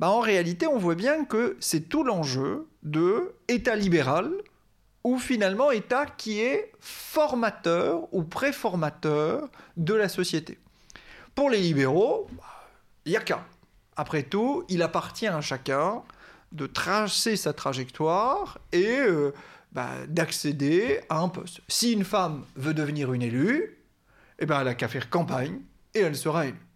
[0.00, 4.30] Bah, En réalité, on voit bien que c'est tout l'enjeu de État libéral
[5.04, 10.58] ou finalement État qui est formateur ou préformateur de la société.
[11.34, 12.28] Pour les libéraux,
[13.06, 13.44] il n'y a qu'un.
[13.96, 16.02] Après tout, il appartient à chacun
[16.52, 19.32] de tracer sa trajectoire et euh,
[19.72, 21.60] bah, d'accéder à un poste.
[21.68, 23.78] Si une femme veut devenir une élue,
[24.38, 25.60] eh ben, elle a qu'à faire campagne
[25.94, 26.66] et elle sera élue.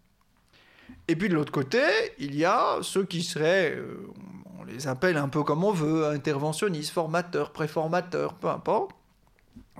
[1.09, 1.83] Et puis de l'autre côté,
[2.18, 4.12] il y a ceux qui seraient, euh,
[4.59, 8.93] on les appelle un peu comme on veut, interventionnistes, formateurs, préformateurs, peu importe.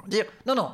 [0.09, 0.72] Dire, non, non,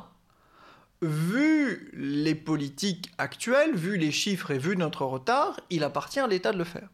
[1.01, 6.51] vu les politiques actuelles, vu les chiffres et vu notre retard, il appartient à l'État
[6.51, 6.89] de le faire.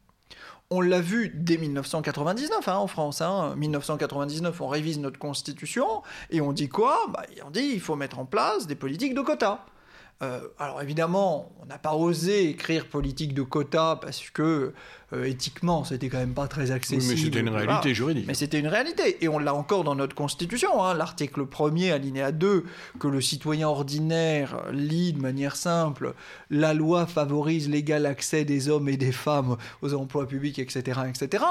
[0.71, 3.21] On l'a vu dès 1999 hein, en France.
[3.21, 3.55] Hein.
[3.55, 6.01] 1999, on révise notre constitution
[6.31, 7.05] et on dit quoi?
[7.09, 9.63] Bah, On dit il faut mettre en place des politiques de quotas.
[10.21, 14.73] Euh, alors évidemment, on n'a pas osé écrire politique de quotas parce que
[15.11, 17.03] euh, éthiquement, c'était quand même pas très accessible.
[17.03, 18.25] Oui, mais c'était une réalité juridique.
[18.25, 19.23] Mais c'était une réalité.
[19.23, 20.83] Et on l'a encore dans notre Constitution.
[20.83, 20.93] Hein.
[20.93, 22.63] L'article 1er, alinéa 2,
[22.97, 26.13] que le citoyen ordinaire lit de manière simple.
[26.49, 31.01] La loi favorise l'égal accès des hommes et des femmes aux emplois publics, etc.
[31.09, 31.43] etc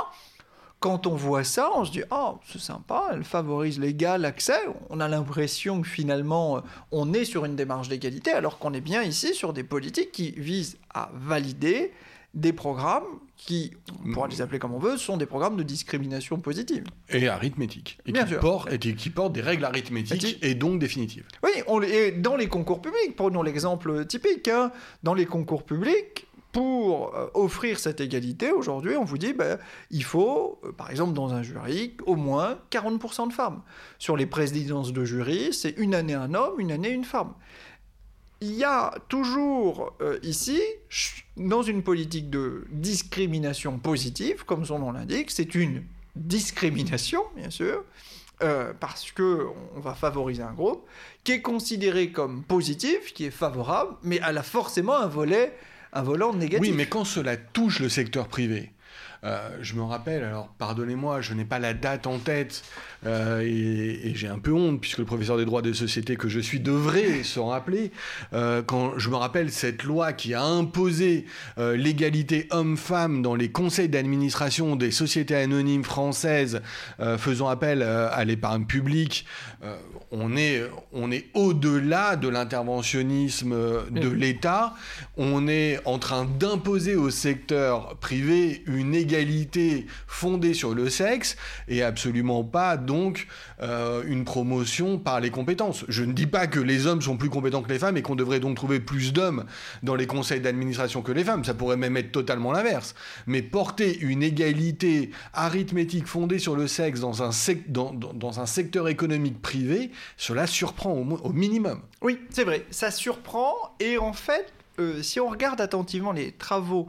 [0.84, 4.60] quand on voit ça, on se dit ah c'est sympa, elle favorise l'égal accès.
[4.90, 6.62] On a l'impression que finalement
[6.92, 10.32] on est sur une démarche d'égalité, alors qu'on est bien ici sur des politiques qui
[10.32, 11.90] visent à valider
[12.34, 13.06] des programmes
[13.38, 13.72] qui,
[14.04, 16.84] on pourra les appeler comme on veut, sont des programmes de discrimination positive.
[17.08, 17.98] Et arithmétique.
[18.04, 21.24] Et, qui, Portent, et qui portent des règles arithmétiques et donc définitives.
[21.42, 24.70] Oui, on, et dans les concours publics, prenons l'exemple typique, hein,
[25.02, 29.58] dans les concours publics, pour euh, offrir cette égalité, aujourd'hui, on vous dit ben,
[29.90, 33.62] il faut, euh, par exemple, dans un jury, au moins 40% de femmes.
[33.98, 37.34] Sur les présidences de jury, c'est une année un homme, une année une femme.
[38.40, 40.60] Il y a toujours euh, ici,
[41.36, 45.82] dans une politique de discrimination positive, comme son nom l'indique, c'est une
[46.14, 47.82] discrimination, bien sûr,
[48.78, 50.86] parce que on va favoriser un groupe
[51.24, 55.56] qui est considéré comme positif, qui est favorable, mais elle a forcément un volet
[55.94, 56.60] un volant négatif.
[56.60, 58.72] Oui, mais quand cela touche le secteur privé,
[59.24, 62.62] euh, je me rappelle, alors pardonnez-moi, je n'ai pas la date en tête
[63.06, 66.40] euh, et, j'ai un peu honte puisque le professeur des droits des sociétés que je
[66.40, 67.90] suis devrait s'en rappeler.
[68.34, 71.24] Euh, quand je me rappelle cette loi qui a imposé
[71.56, 76.60] l'égalité homme-femme dans les conseils d'administration des sociétés anonymes françaises
[77.18, 79.26] faisant appel à l'épargne publique,
[80.10, 80.62] on est,
[80.92, 83.54] on est au-delà de l'interventionnisme
[83.90, 84.74] de l'État.
[85.16, 89.13] On est en train d'imposer au secteur privé une égalité
[90.06, 91.36] fondée sur le sexe
[91.68, 93.26] et absolument pas donc
[93.62, 95.84] euh, une promotion par les compétences.
[95.88, 98.14] Je ne dis pas que les hommes sont plus compétents que les femmes et qu'on
[98.14, 99.44] devrait donc trouver plus d'hommes
[99.82, 101.44] dans les conseils d'administration que les femmes.
[101.44, 102.94] Ça pourrait même être totalement l'inverse.
[103.26, 110.46] Mais porter une égalité arithmétique fondée sur le sexe dans un, secteur économique privé, cela
[110.46, 111.80] surprend au, au minimum.
[112.02, 116.88] Oui, c'est vrai, ça surprend et en fait, euh, si on regarde attentivement les travaux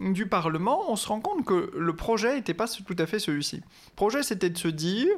[0.00, 3.56] du Parlement, on se rend compte que le projet n'était pas tout à fait celui-ci.
[3.56, 5.08] Le projet, c'était de se dire,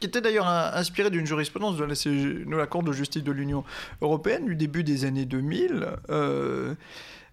[0.00, 1.84] qui était d'ailleurs inspiré d'une jurisprudence de
[2.56, 3.64] la, Cour de justice de l'Union
[4.00, 5.88] européenne du début des années 2000.
[6.10, 6.74] Euh,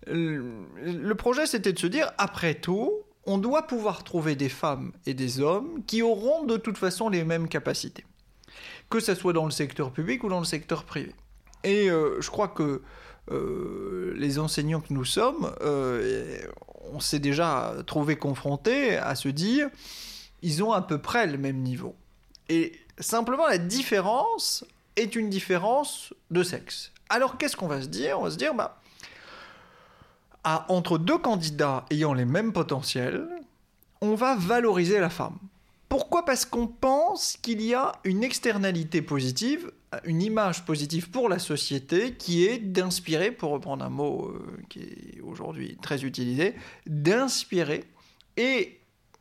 [0.07, 2.91] le projet, c'était de se dire, après tout,
[3.25, 7.23] on doit pouvoir trouver des femmes et des hommes qui auront de toute façon les
[7.23, 8.05] mêmes capacités,
[8.89, 11.13] que ce soit dans le secteur public ou dans le secteur privé.
[11.63, 12.81] Et euh, je crois que
[13.31, 16.39] euh, les enseignants que nous sommes, euh,
[16.91, 19.69] on s'est déjà trouvé confrontés à se dire,
[20.41, 21.95] ils ont à peu près le même niveau.
[22.49, 26.91] Et simplement, la différence est une différence de sexe.
[27.09, 28.19] Alors qu'est-ce qu'on va se dire?
[28.19, 28.79] On va se dire, bah,
[30.43, 33.27] entre deux candidats ayant les mêmes potentiels,
[34.01, 35.37] on va valoriser la femme.
[35.87, 36.25] Pourquoi?
[36.25, 39.71] Parce qu'on pense qu'il y a une externalité positive,
[40.05, 44.79] une image positive pour la société qui est d'inspirer, pour reprendre un mot euh, qui
[44.79, 47.83] est aujourd'hui très utilisé, d'inspirer.
[48.37, 48.79] Et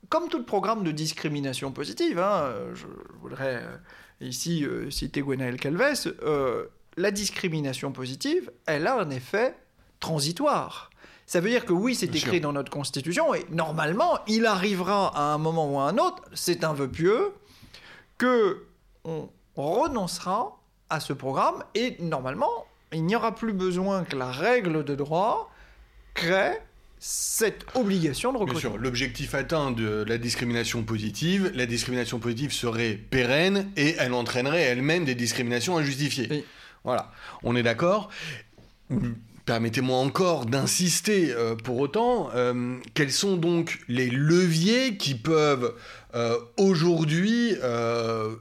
[0.09, 2.87] comme tout programme de discrimination positive, hein, je
[3.21, 3.77] voudrais euh,
[4.21, 6.15] ici euh, citer Gwenaël Calves,
[6.97, 9.57] la discrimination positive, elle a un effet
[10.01, 10.91] transitoire.
[11.27, 15.33] Ça veut dire que oui, c'est écrit dans notre constitution et normalement, il arrivera à
[15.33, 17.33] un moment ou à un autre, c'est un vœu pieux,
[18.19, 18.67] que
[19.05, 20.60] on renoncera
[20.91, 25.51] à ce programme et normalement, il n'y aura plus besoin que la règle de droit
[26.15, 26.59] crée
[26.99, 28.77] cette obligation de recrutement.
[28.77, 35.07] L'objectif atteint de la discrimination positive, la discrimination positive serait pérenne et elle entraînerait elle-même
[35.07, 36.45] des discriminations injustifiées.
[36.85, 37.11] Voilà,
[37.43, 38.11] on est d'accord.
[39.47, 45.75] Permettez-moi encore d'insister euh, pour autant, euh, quels sont donc les leviers qui peuvent
[46.15, 47.55] euh, aujourd'hui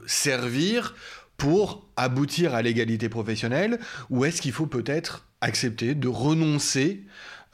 [0.06, 0.94] servir
[1.40, 3.80] pour aboutir à l'égalité professionnelle
[4.10, 7.04] ou est-ce qu'il faut peut-être accepter de renoncer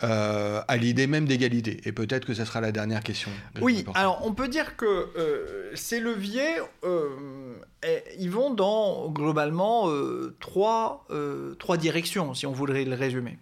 [0.00, 1.80] à l'idée même d'égalité?
[1.84, 3.30] Et peut-être que ce sera la dernière question.
[3.60, 6.56] Oui, alors on peut dire que ces leviers,
[8.18, 9.88] ils vont dans globalement
[10.40, 11.06] trois,
[11.60, 13.38] trois directions, si on voudrait le résumer.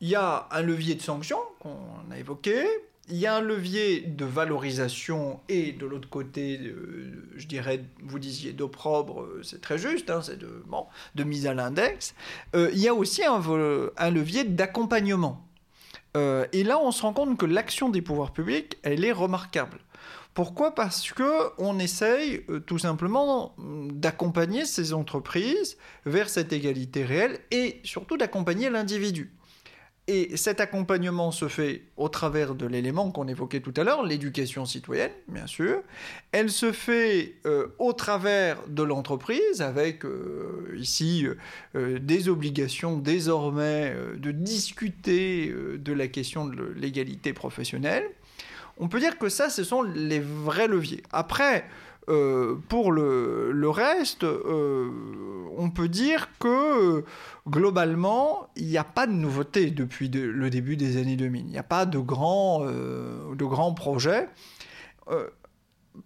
[0.00, 2.62] Il y a un levier de sanction qu'on a évoqué,
[3.10, 8.18] il y a un levier de valorisation et de l'autre côté, euh, je dirais, vous
[8.18, 12.14] disiez d'opprobre, euh, c'est très juste, hein, c'est de, mise à l'index.
[12.54, 15.44] Euh, il y a aussi un, levier d'accompagnement.
[16.52, 19.78] et là, on se rend compte que l'action des pouvoirs publics, elle est remarquable.
[20.34, 20.74] Pourquoi?
[20.74, 28.16] Parce que on essaye tout simplement d'accompagner ces entreprises vers cette égalité réelle et surtout
[28.16, 29.32] d'accompagner l'individu.
[30.10, 34.64] Et cet accompagnement se fait au travers de l'élément qu'on évoquait tout à l'heure, l'éducation
[34.64, 35.82] citoyenne, bien sûr.
[36.32, 41.26] Elle se fait euh, au travers de l'entreprise, avec euh, ici
[41.74, 48.04] euh, des obligations désormais de discuter de la question de l'égalité professionnelle.
[48.78, 51.02] On peut dire que ça, ce sont les vrais leviers.
[51.12, 51.66] Après,
[52.08, 54.90] euh, pour le, reste, euh,
[55.56, 57.04] on peut dire que
[57.46, 61.42] globalement, il n'y a pas de nouveauté depuis le début des années 2000.
[61.42, 64.28] Il n'y a pas de grands, euh, de grands projets.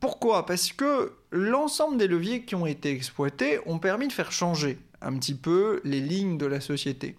[0.01, 0.47] pourquoi?
[0.47, 5.17] Parce que l'ensemble des leviers qui ont été exploités ont permis de faire changer un
[5.19, 7.17] petit peu les lignes de la société.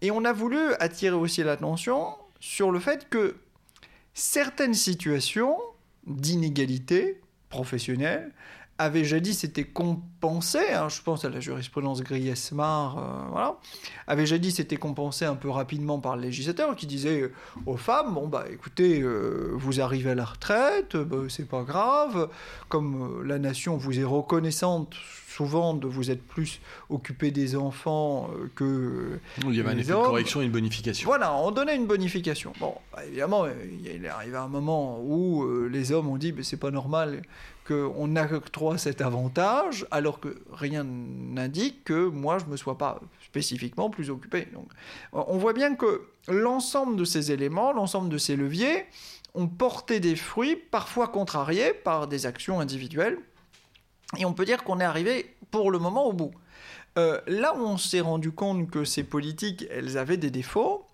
[0.00, 3.36] Et on a voulu attirer aussi l'attention sur le fait que
[4.14, 5.56] certaines situations
[6.06, 8.32] d'inégalité professionnels
[8.78, 13.56] avait jadis été compensé, hein, je pense à la jurisprudence Griesmar, euh, voilà,
[14.06, 17.32] avait jadis été compensé un peu rapidement par le législateur qui disait euh,
[17.66, 22.28] aux femmes, bon bah écoutez, euh, vous arrivez à la retraite, bah, c'est pas grave,
[22.68, 24.94] comme la nation vous est reconnaissante
[25.38, 26.60] souvent de vous être plus
[26.90, 29.20] occupé des enfants que.
[29.44, 31.06] Il y avait un effet de correction et une bonification.
[31.08, 32.52] Voilà, on donnait une bonification.
[32.58, 32.74] Bon,
[33.06, 37.22] évidemment, il est arrivé un moment où les hommes ont dit, mais c'est pas normal
[37.66, 42.98] qu'on octroie cet avantage alors que rien n'indique que moi je ne me sois pas
[43.24, 44.48] spécifiquement plus occupé.
[44.52, 44.68] Donc,
[45.12, 48.86] on voit bien que l'ensemble de ces éléments, l'ensemble de ces leviers
[49.34, 53.18] ont porté des fruits, parfois contrariés par des actions individuelles,
[54.16, 56.32] et on peut dire qu'on est arrivé pour le moment au bout.
[56.98, 60.84] Euh, là où on s'est rendu compte que ces politiques, elles avaient des défauts,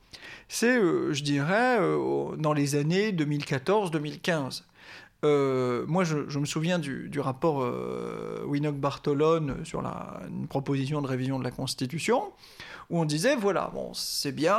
[0.48, 4.64] c'est, euh, je dirais, euh, dans les années 2014-2015.
[5.24, 11.38] Euh, moi, je, me souviens du, rapport euh, Winnock-Bartolone sur la, une proposition de révision
[11.38, 12.24] de la Constitution,
[12.91, 14.59] où on disait, voilà, bon, c'est bien,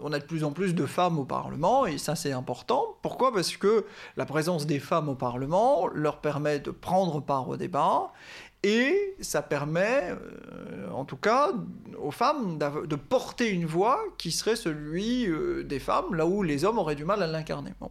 [0.00, 2.96] on, a de plus en plus de femmes au Parlement, et ça c'est important.
[3.02, 3.32] Pourquoi?
[3.32, 8.12] Parce que la présence des femmes au Parlement leur permet de prendre part au débat,
[8.66, 11.52] et ça permet, euh, en tout cas,
[11.98, 15.28] aux femmes de porter une voix qui serait celui
[15.64, 17.72] des femmes, là où les hommes auraient du mal à l'incarner.
[17.80, 17.90] Bon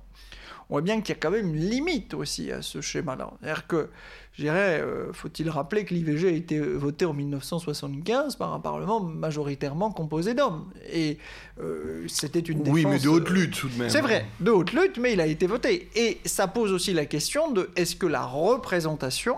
[0.69, 3.32] on voit bien qu'il y a quand même une limite aussi à ce schéma-là.
[3.39, 3.89] C'est-à-dire que,
[4.34, 8.99] je dirais, euh, faut-il rappeler que l'IVG a été voté en 1975 par un Parlement
[8.99, 10.71] majoritairement composé d'hommes.
[10.91, 11.19] Et
[11.61, 12.73] euh, c'était une défense...
[12.73, 13.89] Oui, mais de haute lutte tout de même.
[13.89, 15.89] C'est vrai, de haute lutte, mais il a été voté.
[15.95, 19.36] Et ça pose aussi la question de est-ce que la représentation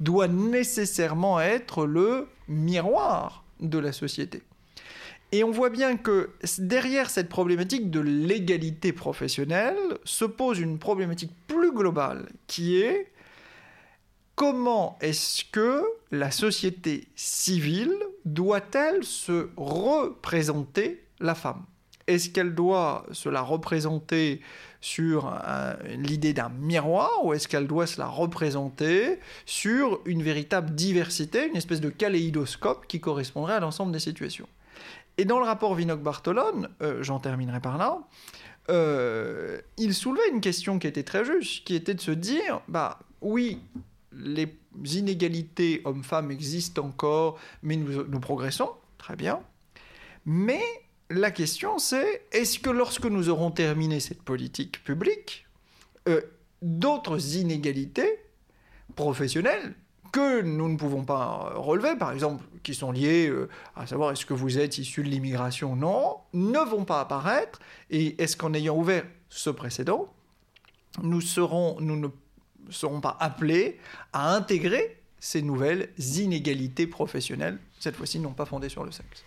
[0.00, 4.42] doit nécessairement être le miroir de la société.
[5.32, 11.30] Et on voit bien que derrière cette problématique de l'égalité professionnelle se pose une problématique
[11.46, 13.12] plus globale qui est
[14.34, 17.94] comment est-ce que la société civile
[18.24, 21.64] doit-elle se représenter la femme?
[22.08, 24.40] Est-ce qu'elle doit se la représenter
[24.80, 25.32] sur
[25.86, 31.56] l'idée d'un miroir ou est-ce qu'elle doit se la représenter sur une véritable diversité, une
[31.56, 34.48] espèce de kaléidoscope qui correspondrait à l'ensemble des situations
[35.20, 37.98] et dans le rapport Vinoc-Bartolone, euh, j'en terminerai par là,
[38.70, 43.00] euh, il soulevait une question qui était très juste, qui était de se dire, bah
[43.20, 43.60] oui,
[44.12, 44.56] les
[44.94, 49.40] inégalités hommes-femmes existent encore, mais nous, progressons, très bien.
[50.24, 50.62] Mais
[51.10, 55.46] la question c'est, est-ce que lorsque nous aurons terminé cette politique publique,
[56.08, 56.20] euh,
[56.62, 58.20] d'autres inégalités
[58.94, 59.74] professionnelles
[60.12, 64.26] que nous ne pouvons pas relever, par exemple, qui sont liés euh, à savoir est-ce
[64.26, 67.60] que vous êtes issu de l'immigration, non, ne vont pas apparaître.
[67.90, 70.12] Et est-ce qu'en ayant ouvert ce précédent,
[71.02, 72.08] nous ne
[72.70, 73.78] serons pas appelés
[74.12, 79.24] à intégrer ces nouvelles inégalités professionnelles, cette fois-ci non pas fondées sur le sexe?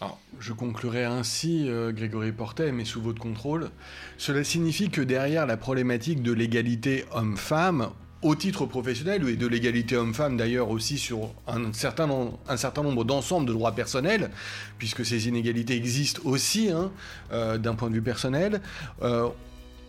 [0.00, 3.70] Alors, je conclurai ainsi, euh, Grégory Portet, mais sous votre contrôle.
[4.18, 7.88] Cela signifie que derrière la problématique de l'égalité homme-femme,
[8.22, 13.52] au titre professionnel et de l'égalité homme-femme d'ailleurs aussi sur un certain, nombre d'ensembles de
[13.52, 14.30] droits personnels,
[14.78, 16.90] puisque ces inégalités existent aussi hein,
[17.32, 18.60] euh, d'un point de vue personnel.
[19.02, 19.28] Euh,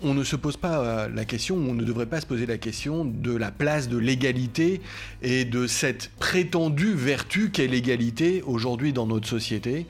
[0.03, 2.57] on ne se pose pas euh, la question, on ne devrait pas se poser la
[2.57, 4.81] question de la place de l'égalité
[5.21, 9.85] et de cette prétendue vertu qu'est l'égalité aujourd'hui dans notre société.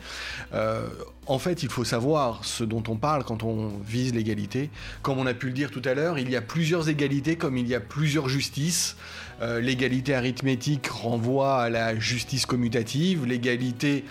[0.53, 0.87] Euh,
[1.25, 4.69] en fait, il faut savoir ce dont on parle quand on vise l'égalité.
[5.01, 7.57] Comme on a pu le dire tout à l'heure, il y a plusieurs égalités comme
[7.57, 8.95] il y a plusieurs justices.
[9.41, 14.05] Euh, l'égalité arithmétique renvoie à la justice commutative, l'égalité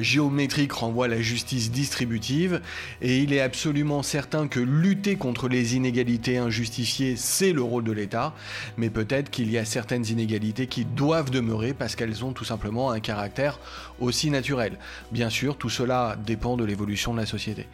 [0.00, 2.60] géométrique renvoie à la justice distributive
[3.02, 7.92] et il est absolument certain que lutter contre les inégalités injustifiées, c'est le rôle de
[7.92, 8.34] l'État,
[8.76, 12.90] mais peut-être qu'il y a certaines inégalités qui doivent demeurer parce qu'elles ont tout simplement
[12.90, 13.58] un caractère
[14.00, 14.78] aussi naturel.
[15.12, 17.66] Bien sûr, tout cela dépend de l'évolution de la société.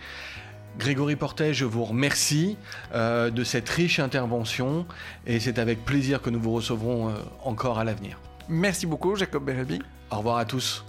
[0.79, 2.57] Grégory Portet, je vous remercie
[2.95, 4.87] euh, de cette riche intervention
[5.27, 7.15] et c'est avec plaisir que nous vous recevrons euh,
[7.45, 8.19] encore à l'avenir.
[8.49, 9.81] Merci beaucoup, Jacob Berebi.
[10.11, 10.85] Au revoir à tous.